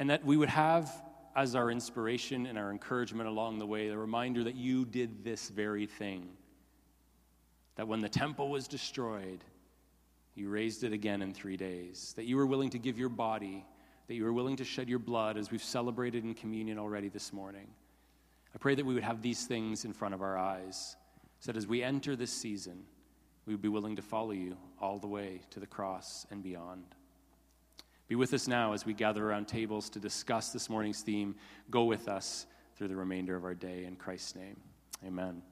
And 0.00 0.10
that 0.10 0.24
we 0.24 0.36
would 0.36 0.48
have 0.48 0.90
as 1.36 1.54
our 1.54 1.70
inspiration 1.70 2.44
and 2.44 2.58
our 2.58 2.72
encouragement 2.72 3.28
along 3.28 3.60
the 3.60 3.66
way 3.66 3.88
the 3.88 3.96
reminder 3.96 4.42
that 4.42 4.56
you 4.56 4.84
did 4.84 5.22
this 5.22 5.48
very 5.48 5.86
thing. 5.86 6.28
That 7.76 7.86
when 7.86 8.00
the 8.00 8.08
temple 8.08 8.48
was 8.48 8.66
destroyed, 8.66 9.44
you 10.34 10.48
raised 10.48 10.84
it 10.84 10.92
again 10.92 11.22
in 11.22 11.32
three 11.32 11.56
days. 11.56 12.14
That 12.16 12.24
you 12.24 12.36
were 12.36 12.46
willing 12.46 12.70
to 12.70 12.78
give 12.78 12.98
your 12.98 13.08
body, 13.08 13.64
that 14.08 14.14
you 14.14 14.24
were 14.24 14.32
willing 14.32 14.56
to 14.56 14.64
shed 14.64 14.88
your 14.88 14.98
blood 14.98 15.36
as 15.36 15.50
we've 15.50 15.62
celebrated 15.62 16.24
in 16.24 16.34
communion 16.34 16.78
already 16.78 17.08
this 17.08 17.32
morning. 17.32 17.68
I 18.54 18.58
pray 18.58 18.74
that 18.74 18.84
we 18.84 18.94
would 18.94 19.02
have 19.02 19.22
these 19.22 19.46
things 19.46 19.84
in 19.84 19.92
front 19.92 20.14
of 20.14 20.22
our 20.22 20.36
eyes, 20.36 20.96
so 21.40 21.52
that 21.52 21.58
as 21.58 21.66
we 21.66 21.82
enter 21.82 22.16
this 22.16 22.32
season, 22.32 22.84
we 23.46 23.54
would 23.54 23.62
be 23.62 23.68
willing 23.68 23.96
to 23.96 24.02
follow 24.02 24.32
you 24.32 24.56
all 24.80 24.98
the 24.98 25.06
way 25.06 25.40
to 25.50 25.60
the 25.60 25.66
cross 25.66 26.26
and 26.30 26.42
beyond. 26.42 26.84
Be 28.08 28.14
with 28.14 28.34
us 28.34 28.46
now 28.46 28.72
as 28.72 28.84
we 28.84 28.92
gather 28.92 29.26
around 29.26 29.48
tables 29.48 29.88
to 29.90 29.98
discuss 29.98 30.50
this 30.50 30.68
morning's 30.68 31.00
theme. 31.00 31.34
Go 31.70 31.84
with 31.84 32.08
us 32.08 32.46
through 32.76 32.88
the 32.88 32.96
remainder 32.96 33.36
of 33.36 33.44
our 33.44 33.54
day. 33.54 33.84
In 33.84 33.96
Christ's 33.96 34.36
name, 34.36 34.60
amen. 35.06 35.42